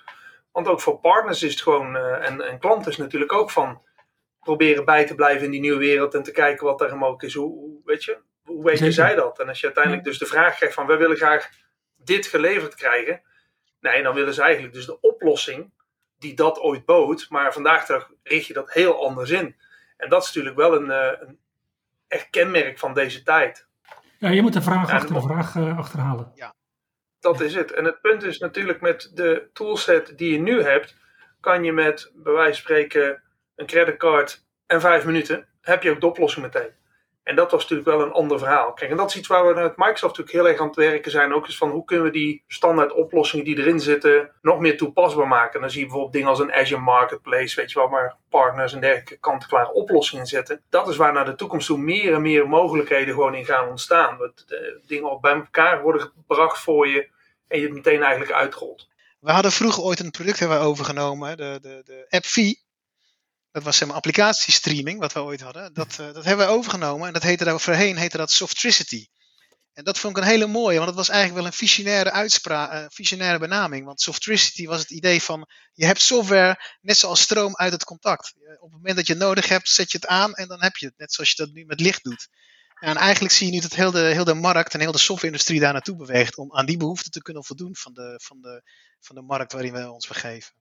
Want 0.51 0.67
ook 0.67 0.81
voor 0.81 0.99
partners 0.99 1.43
is 1.43 1.51
het 1.51 1.61
gewoon, 1.61 1.95
en, 1.95 2.41
en 2.41 2.59
klanten 2.59 2.91
is 2.91 2.97
natuurlijk 2.97 3.33
ook 3.33 3.51
van 3.51 3.81
proberen 4.39 4.85
bij 4.85 5.05
te 5.05 5.15
blijven 5.15 5.45
in 5.45 5.51
die 5.51 5.59
nieuwe 5.59 5.79
wereld 5.79 6.13
en 6.13 6.23
te 6.23 6.31
kijken 6.31 6.65
wat 6.65 6.81
er 6.81 6.97
mogelijk 6.97 7.23
is. 7.23 7.33
Hoe, 7.33 7.59
hoe 7.59 7.81
weet 7.85 8.03
je, 8.03 8.17
hoe 8.43 8.63
weten 8.63 8.93
zij 8.93 9.15
dat? 9.15 9.39
En 9.39 9.47
als 9.47 9.59
je 9.59 9.65
uiteindelijk 9.65 10.03
dus 10.03 10.17
de 10.17 10.25
vraag 10.25 10.55
krijgt 10.55 10.75
van 10.75 10.87
wij 10.87 10.97
willen 10.97 11.17
graag 11.17 11.49
dit 11.95 12.27
geleverd 12.27 12.75
krijgen. 12.75 13.21
Nee, 13.79 14.03
dan 14.03 14.15
willen 14.15 14.33
ze 14.33 14.41
eigenlijk 14.41 14.73
dus 14.73 14.85
de 14.85 14.99
oplossing 14.99 15.73
die 16.17 16.33
dat 16.33 16.59
ooit 16.59 16.85
bood. 16.85 17.25
Maar 17.29 17.53
vandaag 17.53 17.85
de 17.85 17.93
dag 17.93 18.11
richt 18.23 18.45
je 18.45 18.53
dat 18.53 18.73
heel 18.73 19.05
anders 19.05 19.29
in. 19.29 19.55
En 19.97 20.09
dat 20.09 20.21
is 20.21 20.27
natuurlijk 20.27 20.55
wel 20.55 20.75
een, 20.75 20.89
uh, 20.89 21.27
een 21.27 21.39
echt 22.11 22.29
kenmerk 22.29 22.79
van 22.79 22.93
deze 22.93 23.23
tijd. 23.23 23.67
Ja, 24.17 24.29
je 24.29 24.41
moet 24.41 24.53
de 24.53 24.61
vraag 24.61 24.91
achter 24.91 25.13
de 25.13 25.21
vraag 25.21 25.55
uh, 25.55 25.77
achterhalen. 25.77 26.31
Ja. 26.35 26.53
Dat 27.19 27.41
is 27.41 27.55
het. 27.55 27.71
En 27.71 27.85
het 27.85 28.01
punt 28.01 28.23
is 28.23 28.37
natuurlijk 28.37 28.81
met 28.81 29.11
de 29.13 29.49
toolset 29.53 30.17
die 30.17 30.31
je 30.31 30.39
nu 30.39 30.61
hebt, 30.61 30.95
kan 31.39 31.63
je 31.63 31.73
met 31.73 32.11
bij 32.15 32.33
wijze 32.33 32.51
van 32.51 32.61
spreken 32.61 33.21
een 33.55 33.65
creditcard 33.65 34.45
en 34.65 34.81
vijf 34.81 35.05
minuten, 35.05 35.47
heb 35.61 35.83
je 35.83 35.91
ook 35.91 36.01
de 36.01 36.07
oplossing 36.07 36.45
meteen. 36.45 36.71
En 37.23 37.35
dat 37.35 37.51
was 37.51 37.61
natuurlijk 37.61 37.89
wel 37.89 38.01
een 38.01 38.13
ander 38.13 38.39
verhaal. 38.39 38.73
Kijk, 38.73 38.91
en 38.91 38.97
dat 38.97 39.09
is 39.09 39.15
iets 39.15 39.27
waar 39.27 39.47
we 39.47 39.53
met 39.53 39.77
Microsoft 39.77 40.17
natuurlijk 40.17 40.31
heel 40.31 40.47
erg 40.47 40.59
aan 40.59 40.67
het 40.67 40.75
werken 40.75 41.11
zijn. 41.11 41.33
Ook 41.33 41.45
eens 41.45 41.57
van 41.57 41.69
hoe 41.69 41.85
kunnen 41.85 42.05
we 42.05 42.11
die 42.11 42.43
standaard 42.47 42.93
oplossingen 42.93 43.45
die 43.45 43.57
erin 43.57 43.79
zitten 43.79 44.31
nog 44.41 44.59
meer 44.59 44.77
toepasbaar 44.77 45.27
maken. 45.27 45.61
dan 45.61 45.69
zie 45.69 45.79
je 45.79 45.85
bijvoorbeeld 45.85 46.13
dingen 46.13 46.29
als 46.29 46.39
een 46.39 46.53
Azure 46.53 46.81
Marketplace, 46.81 47.55
weet 47.59 47.71
je 47.71 47.79
wel, 47.79 47.89
waar 47.89 48.17
partners 48.29 48.73
en 48.73 48.81
dergelijke 48.81 49.17
kant-klare 49.17 49.73
oplossingen 49.73 50.25
zetten. 50.25 50.61
Dat 50.69 50.87
is 50.87 50.97
waar 50.97 51.13
naar 51.13 51.25
de 51.25 51.35
toekomst 51.35 51.67
toe 51.67 51.77
meer 51.77 52.13
en 52.13 52.21
meer 52.21 52.47
mogelijkheden 52.47 53.13
gewoon 53.13 53.35
in 53.35 53.45
gaan 53.45 53.69
ontstaan. 53.69 54.17
Dat 54.17 54.45
dingen 54.85 55.09
al 55.09 55.19
bij 55.19 55.33
elkaar 55.33 55.81
worden 55.81 56.01
gebracht 56.01 56.59
voor 56.59 56.87
je 56.87 57.09
en 57.47 57.59
je 57.59 57.65
het 57.65 57.73
meteen 57.73 58.01
eigenlijk 58.01 58.31
uitrolt. 58.31 58.89
We 59.19 59.31
hadden 59.31 59.51
vroeger 59.51 59.83
ooit 59.83 59.99
een 59.99 60.11
product 60.11 60.39
hebben 60.39 60.59
overgenomen, 60.59 61.37
de, 61.37 61.59
de, 61.61 61.81
de. 61.85 62.07
Dat 63.51 63.63
was 63.63 63.77
zeg 63.77 63.87
maar 63.87 63.97
applicatiestreaming, 63.97 64.99
wat 64.99 65.13
we 65.13 65.21
ooit 65.21 65.41
hadden. 65.41 65.73
Dat, 65.73 65.97
uh, 65.99 66.13
dat 66.13 66.25
hebben 66.25 66.45
we 66.45 66.51
overgenomen 66.51 67.07
en 67.07 67.13
dat 67.13 67.23
heette 67.23 67.43
daar 67.43 67.59
voorheen 67.59 67.97
heette 67.97 68.17
dat 68.17 68.31
Softricity. 68.31 69.07
En 69.73 69.83
dat 69.83 69.99
vond 69.99 70.17
ik 70.17 70.23
een 70.23 70.29
hele 70.29 70.47
mooie, 70.47 70.75
want 70.75 70.87
het 70.87 70.97
was 70.97 71.09
eigenlijk 71.09 71.39
wel 71.39 71.51
een 71.51 71.57
visionaire 71.57 72.11
uitspraak, 72.11 72.73
uh, 72.73 72.85
visionaire 72.89 73.39
benaming. 73.39 73.85
Want 73.85 74.01
Softricity 74.01 74.65
was 74.65 74.79
het 74.79 74.89
idee 74.89 75.21
van, 75.21 75.47
je 75.73 75.85
hebt 75.85 76.01
software 76.01 76.77
net 76.81 76.97
zoals 76.97 77.21
stroom 77.21 77.55
uit 77.55 77.71
het 77.71 77.83
contact. 77.83 78.33
Op 78.35 78.61
het 78.61 78.71
moment 78.71 78.95
dat 78.95 79.07
je 79.07 79.13
het 79.13 79.21
nodig 79.21 79.47
hebt, 79.47 79.69
zet 79.69 79.91
je 79.91 79.97
het 79.97 80.07
aan 80.07 80.33
en 80.33 80.47
dan 80.47 80.61
heb 80.61 80.75
je 80.75 80.85
het. 80.85 80.97
Net 80.97 81.13
zoals 81.13 81.29
je 81.29 81.43
dat 81.43 81.53
nu 81.53 81.65
met 81.65 81.79
licht 81.79 82.03
doet. 82.03 82.27
En 82.81 82.95
eigenlijk 82.95 83.33
zie 83.33 83.45
je 83.45 83.51
nu 83.51 83.59
dat 83.59 83.73
heel 83.73 83.91
de, 83.91 83.99
heel 83.99 84.23
de 84.23 84.33
markt 84.33 84.73
en 84.73 84.79
heel 84.79 84.91
de 84.91 84.97
software-industrie 84.97 85.59
daar 85.59 85.73
naartoe 85.73 85.95
beweegt 85.95 86.37
om 86.37 86.53
aan 86.53 86.65
die 86.65 86.77
behoeften 86.77 87.11
te 87.11 87.21
kunnen 87.21 87.43
voldoen 87.43 87.75
van 87.75 87.93
de, 87.93 88.19
van 88.23 88.41
de, 88.41 88.63
van 88.99 89.15
de 89.15 89.21
markt 89.21 89.51
waarin 89.51 89.73
we 89.73 89.91
ons 89.91 90.07
begeven. 90.07 90.53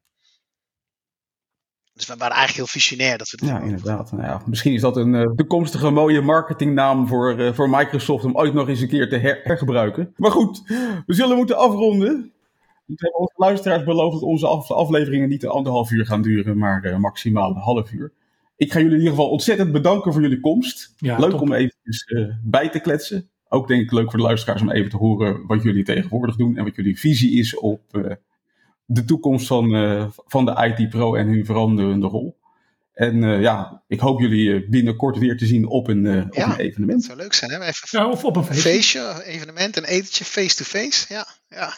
Dus 2.00 2.08
we 2.08 2.16
waren 2.16 2.36
eigenlijk 2.36 2.56
heel 2.56 2.80
visionair 2.80 3.18
dat 3.18 3.30
we 3.30 3.46
Ja, 3.46 3.60
inderdaad. 3.60 4.12
Nou 4.12 4.24
ja, 4.24 4.42
misschien 4.46 4.72
is 4.72 4.80
dat 4.80 4.96
een 4.96 5.14
uh, 5.14 5.30
toekomstige 5.36 5.90
mooie 5.90 6.20
marketingnaam 6.20 7.06
voor, 7.06 7.38
uh, 7.38 7.52
voor 7.52 7.70
Microsoft 7.70 8.24
om 8.24 8.36
ooit 8.36 8.54
nog 8.54 8.68
eens 8.68 8.80
een 8.80 8.88
keer 8.88 9.08
te 9.08 9.16
her 9.16 9.40
hergebruiken. 9.42 10.14
Maar 10.16 10.30
goed, 10.30 10.62
we 11.06 11.14
zullen 11.14 11.36
moeten 11.36 11.56
afronden. 11.56 12.32
We 12.86 12.94
hebben 12.96 13.20
onze 13.20 13.34
luisteraars 13.36 13.84
beloofd 13.84 14.12
dat 14.12 14.22
onze 14.22 14.46
af 14.46 14.70
afleveringen 14.70 15.28
niet 15.28 15.42
een 15.42 15.48
anderhalf 15.48 15.90
uur 15.90 16.06
gaan 16.06 16.22
duren, 16.22 16.58
maar 16.58 16.84
uh, 16.84 16.96
maximaal 16.96 17.50
een 17.50 17.56
half 17.56 17.92
uur. 17.92 18.12
Ik 18.56 18.72
ga 18.72 18.78
jullie 18.78 18.94
in 18.94 18.98
ieder 18.98 19.14
geval 19.14 19.30
ontzettend 19.30 19.72
bedanken 19.72 20.12
voor 20.12 20.22
jullie 20.22 20.40
komst. 20.40 20.94
Ja, 20.96 21.18
leuk 21.18 21.30
top. 21.30 21.40
om 21.40 21.52
even 21.52 22.40
bij 22.44 22.68
te 22.68 22.80
kletsen. 22.80 23.28
Ook 23.48 23.68
denk 23.68 23.82
ik 23.82 23.92
leuk 23.92 24.10
voor 24.10 24.18
de 24.18 24.24
luisteraars 24.24 24.62
om 24.62 24.70
even 24.70 24.90
te 24.90 24.96
horen 24.96 25.46
wat 25.46 25.62
jullie 25.62 25.84
tegenwoordig 25.84 26.36
doen 26.36 26.56
en 26.56 26.64
wat 26.64 26.76
jullie 26.76 26.98
visie 26.98 27.38
is 27.38 27.58
op 27.58 27.82
de 28.92 29.04
toekomst 29.04 29.46
van, 29.46 29.74
uh, 29.74 30.06
van 30.26 30.44
de 30.44 30.74
IT 30.76 30.88
Pro 30.88 31.14
en 31.14 31.26
hun 31.26 31.44
veranderende 31.44 32.06
rol. 32.06 32.38
En 32.92 33.22
uh, 33.22 33.40
ja, 33.40 33.82
ik 33.86 34.00
hoop 34.00 34.20
jullie 34.20 34.68
binnenkort 34.68 35.18
weer 35.18 35.36
te 35.36 35.46
zien 35.46 35.66
op 35.66 35.88
een, 35.88 36.04
uh, 36.04 36.24
op 36.24 36.34
ja, 36.34 36.44
een 36.44 36.58
evenement. 36.58 36.98
Dat 36.98 37.06
zou 37.06 37.18
leuk 37.18 37.32
zijn, 37.32 37.50
hè? 37.50 37.60
Even 37.60 38.00
ja, 38.00 38.08
of 38.08 38.24
op 38.24 38.36
een 38.36 38.44
feestje. 38.44 38.70
feestje, 38.70 39.24
evenement, 39.24 39.76
een 39.76 39.84
etentje, 39.84 40.24
face-to-face. 40.24 41.14
Ja, 41.14 41.26
ja. 41.48 41.72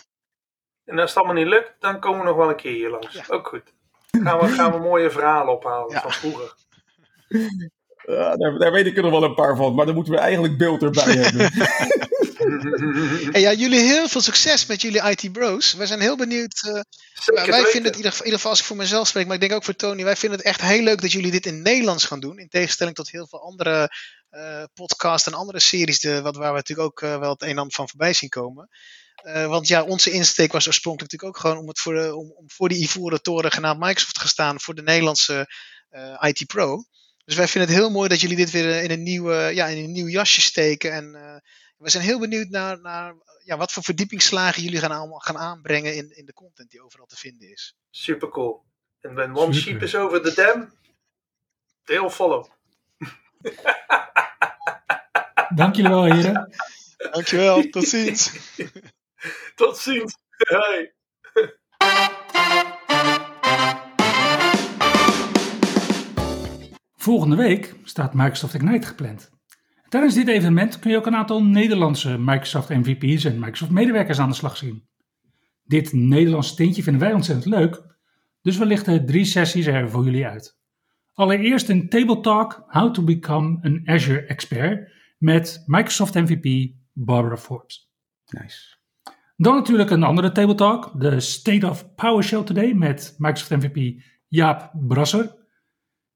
En 0.85 0.98
als 0.98 1.11
het 1.11 1.18
allemaal 1.18 1.42
niet 1.42 1.53
lukt, 1.53 1.72
dan 1.79 2.01
komen 2.01 2.20
we 2.20 2.27
nog 2.27 2.37
wel 2.37 2.48
een 2.48 2.57
keer 2.57 2.72
hier 2.72 2.90
langs. 2.90 3.14
Ja. 3.14 3.25
Ook 3.29 3.46
goed. 3.46 3.72
Gaan 4.11 4.38
we, 4.38 4.46
gaan 4.46 4.72
we 4.72 4.79
mooie 4.79 5.11
verhalen 5.11 5.55
ophalen 5.55 5.92
ja. 5.92 6.01
van 6.01 6.12
vroeger. 6.12 6.55
Uh, 7.29 8.37
daar, 8.37 8.59
daar, 8.59 8.72
weet 8.72 8.87
ik 8.87 8.96
er 8.96 9.03
nog 9.03 9.11
wel 9.11 9.25
een 9.25 9.35
paar 9.35 9.57
van, 9.57 9.75
maar 9.75 9.87
dan 9.87 9.94
moeten 9.94 10.12
we 10.12 10.18
eigenlijk 10.18 10.59
beeld 10.59 10.83
erbij 10.83 11.16
hebben. 11.25 11.51
En 13.33 13.40
ja, 13.40 13.52
jullie 13.52 13.81
heel 13.81 14.09
veel 14.09 14.20
succes 14.20 14.66
met 14.66 14.83
jullie 14.83 15.11
IT 15.11 15.33
Bros. 15.33 15.72
Wij 15.72 15.87
zijn 15.87 16.00
heel 16.00 16.16
benieuwd. 16.16 16.62
Uh, 16.66 16.72
wij 16.72 17.44
weten. 17.46 17.70
vinden 17.70 17.92
het, 17.92 18.00
in 18.00 18.24
ieder, 18.24 18.33
geval, 18.33 18.50
als 18.50 18.61
ik 18.61 18.66
voor 18.66 18.76
mezelf 18.76 19.09
spreek, 19.09 19.26
maar 19.26 19.35
ik 19.35 19.40
denk 19.40 19.52
ook 19.52 19.64
voor 19.64 19.76
Tony, 19.76 20.05
wij 20.05 20.16
vinden 20.16 20.38
het 20.38 20.48
echt 20.48 20.61
heel 20.61 20.83
leuk 20.83 21.00
dat 21.00 21.12
jullie 21.12 21.31
dit 21.31 21.46
in 21.46 21.62
Nederlands 21.62 22.05
gaan 22.05 22.20
doen. 22.20 22.38
In 22.38 22.48
tegenstelling 22.48 22.96
tot 22.96 23.11
heel 23.11 23.26
veel 23.26 23.42
andere 23.42 23.90
uh, 24.31 24.62
podcasts 24.74 25.26
en 25.26 25.35
andere 25.35 25.61
series, 25.61 26.00
de, 26.00 26.22
wat, 26.22 26.37
waar 26.37 26.50
we 26.50 26.57
natuurlijk 26.57 26.88
ook 26.88 27.00
uh, 27.00 27.18
wel 27.18 27.31
het 27.31 27.42
een 27.42 27.48
en 27.48 27.59
ander 27.59 27.74
van 27.74 27.88
voorbij 27.88 28.12
zien 28.12 28.28
komen. 28.28 28.68
Uh, 29.24 29.46
want 29.46 29.68
ja, 29.68 29.83
onze 29.83 30.11
insteek 30.11 30.52
was 30.52 30.66
oorspronkelijk 30.66 31.12
natuurlijk 31.12 31.38
ook 31.38 31.46
gewoon 31.46 31.62
om, 31.62 31.68
het 31.68 31.81
voor, 31.81 31.94
de, 31.94 32.16
om, 32.16 32.33
om 32.33 32.50
voor 32.50 32.68
die 32.68 32.83
ivoren 32.83 33.22
toren 33.22 33.52
genaamd 33.52 33.81
Microsoft 33.81 34.20
te 34.20 34.28
staan 34.28 34.61
voor 34.61 34.74
de 34.74 34.83
Nederlandse 34.83 35.48
IT 36.20 36.46
Pro. 36.46 36.85
Dus 37.24 37.37
wij 37.37 37.48
vinden 37.48 37.70
het 37.70 37.78
heel 37.78 37.90
mooi 37.90 38.09
dat 38.09 38.20
jullie 38.20 38.37
dit 38.37 38.50
weer 38.50 38.83
in 38.83 38.90
een 38.90 39.02
nieuw, 39.02 39.33
ja, 39.33 39.66
in 39.66 39.85
een 39.85 39.92
nieuw 39.92 40.09
jasje 40.09 40.40
steken. 40.40 40.92
En 40.92 41.14
uh, 41.14 41.37
we 41.83 41.90
zijn 41.90 42.05
heel 42.05 42.18
benieuwd 42.18 42.49
naar, 42.49 42.81
naar 42.81 43.14
ja, 43.45 43.57
wat 43.57 43.73
voor 43.73 43.83
verdiepingsslagen 43.83 44.62
jullie 44.62 44.79
gaan, 44.79 45.21
gaan 45.21 45.38
aanbrengen 45.38 45.97
in, 45.97 46.16
in 46.16 46.27
de 46.27 46.33
content 46.33 46.71
die 46.71 46.83
overal 46.83 47.07
te 47.07 47.16
vinden 47.16 47.51
is. 47.51 47.77
Super 47.90 48.29
cool. 48.29 48.64
En 49.01 49.14
when 49.14 49.37
one 49.37 49.53
Super. 49.53 49.71
sheep 49.71 49.83
is 49.83 49.95
over 49.95 50.23
the 50.23 50.35
dam, 50.35 50.73
they'll 51.85 52.11
follow. 52.11 52.47
Dank 55.55 55.77
jullie 55.77 55.90
wel, 55.90 56.05
heren. 56.05 56.55
Dankjewel, 56.97 57.68
tot 57.71 57.85
ziens. 57.88 58.33
tot 59.55 59.79
ziens. 59.79 60.16
Hey. 60.37 60.95
Volgende 66.97 67.37
week 67.37 67.75
staat 67.85 68.14
Microsoft 68.14 68.55
Ignite 68.55 68.87
gepland. 68.87 69.31
Tijdens 69.92 70.14
dit 70.14 70.28
evenement 70.28 70.78
kun 70.78 70.90
je 70.90 70.96
ook 70.96 71.07
een 71.07 71.16
aantal 71.16 71.44
Nederlandse 71.44 72.18
Microsoft 72.18 72.68
MVP's 72.68 73.24
en 73.24 73.38
Microsoft 73.38 73.70
medewerkers 73.70 74.18
aan 74.18 74.28
de 74.28 74.35
slag 74.35 74.57
zien. 74.57 74.88
Dit 75.64 75.92
Nederlandse 75.92 76.55
tintje 76.55 76.83
vinden 76.83 77.02
wij 77.02 77.12
ontzettend 77.12 77.55
leuk, 77.55 77.83
dus 78.42 78.59
we 78.59 78.66
lichten 78.66 79.07
drie 79.07 79.24
sessies 79.24 79.66
er 79.66 79.90
voor 79.90 80.05
jullie 80.05 80.26
uit. 80.26 80.59
Allereerst 81.12 81.68
een 81.68 81.88
table 81.88 82.20
talk 82.20 82.64
How 82.66 82.94
to 82.94 83.02
Become 83.05 83.59
an 83.62 83.81
Azure 83.85 84.26
Expert 84.26 84.92
met 85.18 85.62
Microsoft 85.66 86.14
MVP 86.14 86.74
Barbara 86.92 87.37
Forbes. 87.37 87.90
Nice. 88.26 88.76
Dan 89.37 89.55
natuurlijk 89.55 89.90
een 89.90 90.02
andere 90.02 90.33
table 90.33 90.55
talk, 90.55 91.00
de 91.00 91.20
State 91.20 91.68
of 91.68 91.94
PowerShell 91.94 92.42
Today 92.42 92.72
met 92.72 93.14
Microsoft 93.18 93.62
MVP 93.62 94.02
Jaap 94.28 94.72
Brasser. 94.74 95.35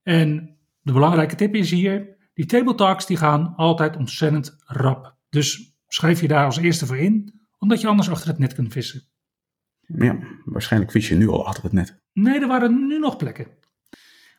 En 0.02 0.58
de 0.80 0.92
belangrijke 0.92 1.34
tip 1.34 1.54
is 1.54 1.70
hier, 1.70 2.15
die 2.36 2.46
table 2.46 2.74
talks 2.74 3.06
die 3.06 3.16
gaan 3.16 3.54
altijd 3.56 3.96
ontzettend 3.96 4.56
rap. 4.64 5.14
Dus 5.28 5.76
schrijf 5.88 6.20
je 6.20 6.28
daar 6.28 6.44
als 6.44 6.56
eerste 6.56 6.86
voor 6.86 6.96
in, 6.96 7.40
omdat 7.58 7.80
je 7.80 7.86
anders 7.86 8.10
achter 8.10 8.28
het 8.28 8.38
net 8.38 8.54
kunt 8.54 8.72
vissen. 8.72 9.02
Ja, 9.80 10.18
waarschijnlijk 10.44 10.92
vis 10.92 11.08
je 11.08 11.14
nu 11.14 11.28
al 11.28 11.46
achter 11.46 11.62
het 11.62 11.72
net. 11.72 12.00
Nee, 12.12 12.40
er 12.40 12.46
waren 12.46 12.86
nu 12.86 12.98
nog 12.98 13.16
plekken. 13.16 13.46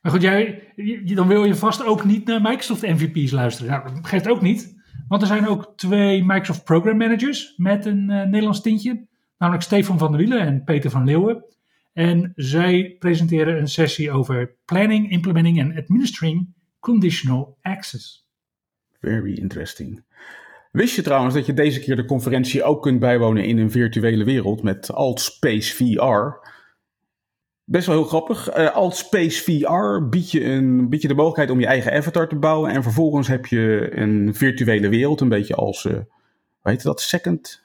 Maar 0.02 0.12
goed, 0.12 0.22
jij, 0.22 0.74
dan 1.04 1.28
wil 1.28 1.46
je 1.46 1.56
vast 1.56 1.86
ook 1.86 2.06
niet 2.06 2.26
naar 2.26 2.42
Microsoft 2.42 2.82
MVP's 2.82 3.32
luisteren. 3.32 3.72
Nou, 3.72 3.94
dat 3.94 4.08
geeft 4.08 4.28
ook 4.28 4.42
niet. 4.42 4.76
Want 5.08 5.22
er 5.22 5.28
zijn 5.28 5.48
ook 5.48 5.74
twee 5.76 6.24
Microsoft 6.24 6.64
Program 6.64 6.98
Managers 6.98 7.54
met 7.58 7.86
een 7.86 8.10
uh, 8.10 8.24
Nederlands 8.24 8.62
tintje. 8.62 9.08
Namelijk 9.38 9.64
Stefan 9.64 9.98
van 9.98 10.12
der 10.12 10.20
Wielen 10.20 10.40
en 10.40 10.64
Peter 10.64 10.90
van 10.90 11.06
Leeuwen. 11.06 11.46
En 11.94 12.32
zij 12.36 12.96
presenteren 13.00 13.58
een 13.58 13.68
sessie 13.68 14.12
over 14.12 14.56
planning, 14.66 15.12
implementing 15.12 15.60
en 15.60 15.78
administering 15.78 16.56
conditional 16.88 17.58
access. 17.62 18.28
Very 19.02 19.34
interesting. 19.34 20.04
Wist 20.72 20.96
je 20.96 21.02
trouwens 21.02 21.34
dat 21.34 21.46
je 21.46 21.54
deze 21.54 21.80
keer 21.80 21.96
de 21.96 22.06
conferentie 22.06 22.64
ook 22.64 22.82
kunt 22.82 23.00
bijwonen 23.00 23.46
in 23.46 23.58
een 23.58 23.72
virtuele 23.72 24.24
wereld 24.24 24.64
met 24.64 24.92
Altspace 24.94 25.76
VR? 25.76 26.48
Best 27.64 27.88
wel 27.88 27.96
heel 27.96 28.06
grappig. 28.06 28.58
Uh, 28.58 28.76
Altspace 28.76 29.44
VR 29.44 30.08
biedt 30.10 30.32
je, 30.32 30.44
een, 30.44 30.90
biedt 30.90 31.02
je 31.02 31.08
de 31.08 31.14
mogelijkheid 31.14 31.52
om 31.52 31.60
je 31.60 31.66
eigen 31.66 31.94
avatar 31.94 32.28
te 32.28 32.36
bouwen. 32.36 32.72
En 32.72 32.84
vervolgens 32.84 33.28
heb 33.28 33.46
je 33.46 33.90
een 33.92 34.36
virtuele 34.36 34.90
wereld, 34.90 35.22
een 35.22 35.30
beetje 35.30 35.56
als, 35.56 35.84
uh, 35.84 35.94
hoe 35.94 36.72
heet 36.72 36.84
dat, 36.84 37.02
Second... 37.02 37.64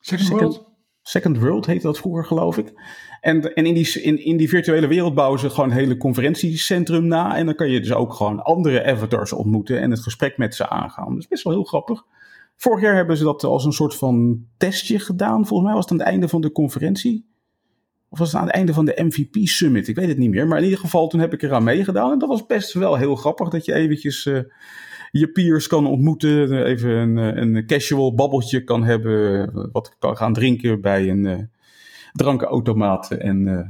Second, 0.00 0.26
Second 0.26 0.40
World? 0.40 0.67
Second 1.08 1.38
World 1.38 1.66
heette 1.66 1.86
dat 1.86 1.98
vroeger, 1.98 2.24
geloof 2.24 2.58
ik. 2.58 2.72
En, 3.20 3.54
en 3.54 3.66
in, 3.66 3.74
die, 3.74 4.02
in, 4.02 4.24
in 4.24 4.36
die 4.36 4.48
virtuele 4.48 4.86
wereld 4.86 5.14
bouwen 5.14 5.40
ze 5.40 5.50
gewoon 5.50 5.70
een 5.70 5.76
hele 5.76 5.96
conferentiecentrum 5.96 7.06
na. 7.06 7.36
En 7.36 7.46
dan 7.46 7.54
kan 7.54 7.70
je 7.70 7.80
dus 7.80 7.92
ook 7.92 8.14
gewoon 8.14 8.42
andere 8.42 8.84
avatars 8.84 9.32
ontmoeten 9.32 9.80
en 9.80 9.90
het 9.90 10.00
gesprek 10.00 10.38
met 10.38 10.54
ze 10.54 10.68
aangaan. 10.68 11.08
Dat 11.08 11.18
is 11.18 11.28
best 11.28 11.42
wel 11.42 11.52
heel 11.52 11.64
grappig. 11.64 12.04
Vorig 12.56 12.82
jaar 12.82 12.94
hebben 12.94 13.16
ze 13.16 13.24
dat 13.24 13.44
als 13.44 13.64
een 13.64 13.72
soort 13.72 13.94
van 13.94 14.44
testje 14.56 14.98
gedaan. 14.98 15.46
Volgens 15.46 15.68
mij 15.68 15.72
was 15.74 15.82
het 15.82 15.92
aan 15.92 15.98
het 15.98 16.08
einde 16.08 16.28
van 16.28 16.40
de 16.40 16.52
conferentie. 16.52 17.26
Of 18.08 18.18
was 18.18 18.32
het 18.32 18.40
aan 18.40 18.46
het 18.46 18.54
einde 18.54 18.74
van 18.74 18.84
de 18.84 19.02
MVP 19.04 19.46
Summit? 19.46 19.88
Ik 19.88 19.96
weet 19.96 20.08
het 20.08 20.18
niet 20.18 20.30
meer. 20.30 20.46
Maar 20.46 20.58
in 20.58 20.64
ieder 20.64 20.78
geval, 20.78 21.08
toen 21.08 21.20
heb 21.20 21.32
ik 21.32 21.42
eraan 21.42 21.64
meegedaan. 21.64 22.12
En 22.12 22.18
dat 22.18 22.28
was 22.28 22.46
best 22.46 22.72
wel 22.72 22.96
heel 22.96 23.16
grappig. 23.16 23.48
Dat 23.48 23.64
je 23.64 23.74
eventjes 23.74 24.26
uh, 24.26 24.40
je 25.10 25.28
peers 25.28 25.66
kan 25.66 25.86
ontmoeten. 25.86 26.64
Even 26.64 26.90
een, 26.90 27.16
een 27.16 27.66
casual 27.66 28.14
babbeltje 28.14 28.64
kan 28.64 28.84
hebben. 28.84 29.50
Wat 29.72 29.96
kan 29.98 30.16
gaan 30.16 30.32
drinken 30.32 30.80
bij 30.80 31.08
een 31.08 31.24
uh, 31.24 31.38
drankenautomaat. 32.12 33.10
En 33.10 33.46
uh, 33.46 33.60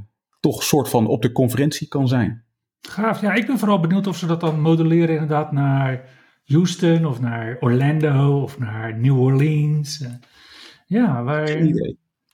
toch 0.41 0.63
soort 0.63 0.89
van 0.89 1.07
op 1.07 1.23
de 1.23 1.33
conferentie 1.33 1.89
kan 1.89 2.09
zijn. 2.09 2.45
Gaaf. 2.81 3.21
Ja, 3.21 3.35
ik 3.35 3.47
ben 3.47 3.59
vooral 3.59 3.81
benieuwd 3.81 4.07
of 4.07 4.17
ze 4.17 4.27
dat 4.27 4.41
dan 4.41 4.61
modelleren 4.61 5.15
inderdaad 5.15 5.53
naar 5.53 6.05
Houston 6.45 7.07
of 7.07 7.21
naar 7.21 7.57
Orlando 7.61 8.43
of 8.43 8.59
naar 8.59 8.99
New 8.99 9.21
Orleans. 9.21 10.05
Ja, 10.87 11.23
waar... 11.23 11.57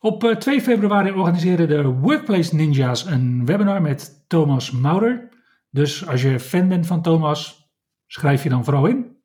Op 0.00 0.34
2 0.38 0.60
februari 0.60 1.10
organiseren 1.10 1.68
de 1.68 1.82
Workplace 1.82 2.54
Ninjas 2.54 3.06
een 3.06 3.46
webinar 3.46 3.82
met 3.82 4.24
Thomas 4.26 4.70
Maurer. 4.70 5.28
Dus 5.70 6.06
als 6.06 6.22
je 6.22 6.40
fan 6.40 6.68
bent 6.68 6.86
van 6.86 7.02
Thomas, 7.02 7.63
schrijf 8.06 8.42
je 8.42 8.48
dan 8.48 8.64
vooral 8.64 8.86
in. 8.86 9.16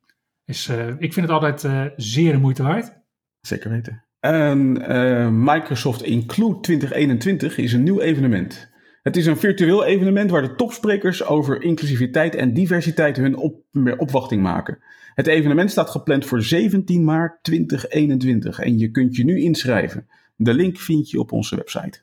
Uh, 0.46 0.88
ik 0.88 1.14
vind 1.14 1.16
het 1.16 1.30
altijd 1.30 1.64
uh, 1.64 1.86
zeer 1.96 2.32
de 2.32 2.38
moeite 2.38 2.64
waard. 2.64 2.98
Zeker 3.42 3.70
weten. 3.70 4.04
En 4.20 4.92
uh, 4.92 5.30
Microsoft 5.32 6.04
Include 6.04 6.60
2021 6.60 7.58
is 7.58 7.74
een 7.74 7.84
nieuw 7.84 8.00
evenement. 8.00 8.72
Het 9.02 9.18
is 9.18 9.26
een 9.26 9.38
virtueel 9.38 9.86
evenement 9.86 10.32
waar 10.32 10.42
de 10.42 10.56
topsprekers 10.56 11.26
over 11.26 11.62
inclusiviteit 11.62 12.36
en 12.36 12.54
diversiteit 12.54 13.18
hun 13.18 13.36
op, 13.36 13.64
opwachting 13.98 14.42
maken. 14.42 14.78
Het 15.14 15.28
evenement 15.28 15.72
staat 15.72 15.90
gepland 15.90 16.26
voor 16.26 16.42
17 16.44 17.04
maart 17.04 17.44
2021 17.44 18.60
en 18.60 18.78
je 18.78 18.92
kunt 18.92 19.16
je 19.16 19.24
nu 19.24 19.42
inschrijven. 19.42 20.08
De 20.36 20.54
link 20.54 20.78
vind 20.78 21.10
je 21.10 21.20
op 21.20 21.32
onze 21.32 21.56
website. 21.56 22.02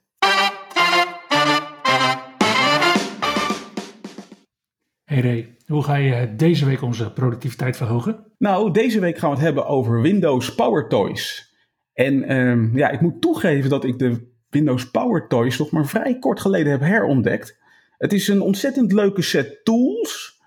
Hey 5.07 5.21
Ray, 5.21 5.57
hoe 5.67 5.83
ga 5.83 5.95
je 5.95 6.35
deze 6.37 6.65
week 6.65 6.83
onze 6.83 7.13
productiviteit 7.13 7.77
verhogen? 7.77 8.25
Nou, 8.39 8.73
deze 8.73 9.01
week 9.01 9.19
gaan 9.19 9.31
we 9.31 9.37
het 9.37 9.45
hebben 9.45 9.67
over 9.67 10.01
Windows 10.01 10.55
Power 10.55 10.89
Toys. 10.89 11.55
En 11.93 12.37
um, 12.37 12.77
ja, 12.77 12.91
ik 12.91 13.01
moet 13.01 13.21
toegeven 13.21 13.71
dat 13.71 13.85
ik 13.85 13.99
de 13.99 14.33
Windows 14.51 14.91
Power 14.91 15.27
Toys 15.29 15.59
nog 15.59 15.71
maar 15.71 15.87
vrij 15.87 16.19
kort 16.19 16.41
geleden 16.41 16.73
heb 16.73 16.81
herontdekt. 16.81 17.59
Het 17.99 18.13
is 18.13 18.29
een 18.29 18.41
ontzettend 18.41 18.93
leuke 18.93 19.23
set 19.23 19.65
tools. 19.65 20.41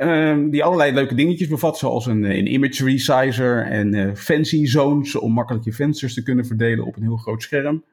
Um, 0.00 0.50
die 0.50 0.64
allerlei 0.64 0.92
leuke 0.92 1.14
dingetjes 1.14 1.48
bevat, 1.48 1.78
zoals 1.78 2.06
een, 2.06 2.24
een 2.24 2.52
image 2.52 2.84
resizer 2.84 3.66
en 3.66 3.94
uh, 3.94 4.14
fancy 4.14 4.64
zones 4.64 5.16
om 5.16 5.32
makkelijk 5.32 5.64
je 5.64 5.72
vensters 5.72 6.14
te 6.14 6.22
kunnen 6.22 6.46
verdelen 6.46 6.86
op 6.86 6.96
een 6.96 7.02
heel 7.02 7.16
groot 7.16 7.42
scherm. 7.42 7.84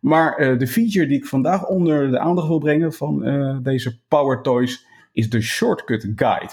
Maar 0.00 0.40
uh, 0.40 0.58
de 0.58 0.66
feature 0.66 1.06
die 1.06 1.16
ik 1.16 1.26
vandaag 1.26 1.66
onder 1.66 2.10
de 2.10 2.18
aandacht 2.18 2.48
wil 2.48 2.58
brengen 2.58 2.92
van 2.92 3.28
uh, 3.28 3.56
deze 3.62 4.00
Power 4.08 4.42
Toys 4.42 4.86
is 5.18 5.30
de 5.30 5.40
Shortcut 5.40 6.02
Guide. 6.16 6.52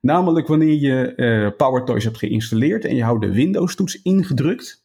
Namelijk 0.00 0.46
wanneer 0.46 0.74
je 0.74 1.54
Power 1.56 1.84
Toys 1.84 2.04
hebt 2.04 2.18
geïnstalleerd 2.18 2.84
en 2.84 2.94
je 2.94 3.02
houdt 3.02 3.22
de 3.22 3.32
Windows-toets 3.32 4.02
ingedrukt, 4.02 4.84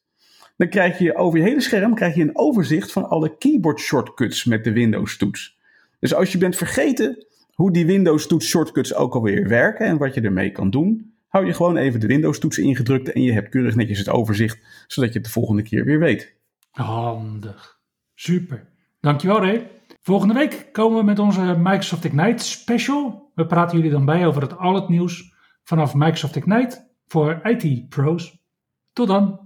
dan 0.57 0.69
krijg 0.69 0.99
je 0.99 1.15
over 1.15 1.39
je 1.39 1.45
hele 1.45 1.61
scherm 1.61 1.95
krijg 1.95 2.15
je 2.15 2.21
een 2.21 2.37
overzicht 2.37 2.91
van 2.91 3.09
alle 3.09 3.37
keyboard 3.37 3.79
shortcuts 3.79 4.45
met 4.45 4.63
de 4.63 4.71
Windows-toets. 4.71 5.59
Dus 5.99 6.13
als 6.13 6.31
je 6.31 6.37
bent 6.37 6.55
vergeten 6.55 7.25
hoe 7.53 7.71
die 7.71 7.85
Windows-toets 7.85 8.47
shortcuts 8.47 8.93
ook 8.93 9.13
alweer 9.13 9.47
werken 9.47 9.85
en 9.85 9.97
wat 9.97 10.13
je 10.13 10.21
ermee 10.21 10.51
kan 10.51 10.69
doen, 10.69 11.13
hou 11.27 11.45
je 11.45 11.53
gewoon 11.53 11.77
even 11.77 11.99
de 11.99 12.07
Windows-toets 12.07 12.57
ingedrukt 12.57 13.11
en 13.11 13.21
je 13.21 13.31
hebt 13.31 13.49
keurig 13.49 13.75
netjes 13.75 13.99
het 13.99 14.09
overzicht, 14.09 14.59
zodat 14.87 15.13
je 15.13 15.17
het 15.17 15.27
de 15.27 15.33
volgende 15.33 15.61
keer 15.61 15.85
weer 15.85 15.99
weet. 15.99 16.35
Handig. 16.71 17.79
Super. 18.15 18.67
Dankjewel 18.99 19.41
Ray. 19.41 19.69
Volgende 20.03 20.33
week 20.33 20.69
komen 20.71 20.97
we 20.97 21.03
met 21.03 21.19
onze 21.19 21.55
Microsoft 21.57 22.05
Ignite 22.05 22.43
special. 22.43 23.31
We 23.35 23.45
praten 23.45 23.77
jullie 23.77 23.91
dan 23.91 24.05
bij 24.05 24.27
over 24.27 24.41
het 24.41 24.57
al 24.57 24.75
het 24.75 24.89
nieuws 24.89 25.33
vanaf 25.63 25.93
Microsoft 25.93 26.35
Ignite 26.35 26.87
voor 27.07 27.39
IT-pro's. 27.43 28.37
Tot 28.93 29.07
dan. 29.07 29.39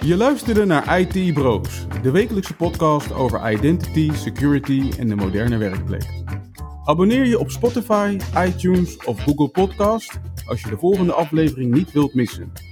Je 0.00 0.16
luisterde 0.16 0.64
naar 0.64 0.98
IT 1.00 1.34
Bros, 1.34 1.86
de 2.02 2.10
wekelijkse 2.10 2.56
podcast 2.56 3.12
over 3.12 3.52
identity, 3.52 4.12
security 4.12 4.90
en 4.98 5.08
de 5.08 5.16
moderne 5.16 5.56
werkplek. 5.56 6.22
Abonneer 6.84 7.26
je 7.26 7.38
op 7.38 7.50
Spotify, 7.50 8.18
iTunes 8.36 8.96
of 9.04 9.20
Google 9.20 9.48
Podcast 9.48 10.20
als 10.46 10.60
je 10.62 10.68
de 10.68 10.78
volgende 10.78 11.12
aflevering 11.12 11.74
niet 11.74 11.92
wilt 11.92 12.14
missen. 12.14 12.71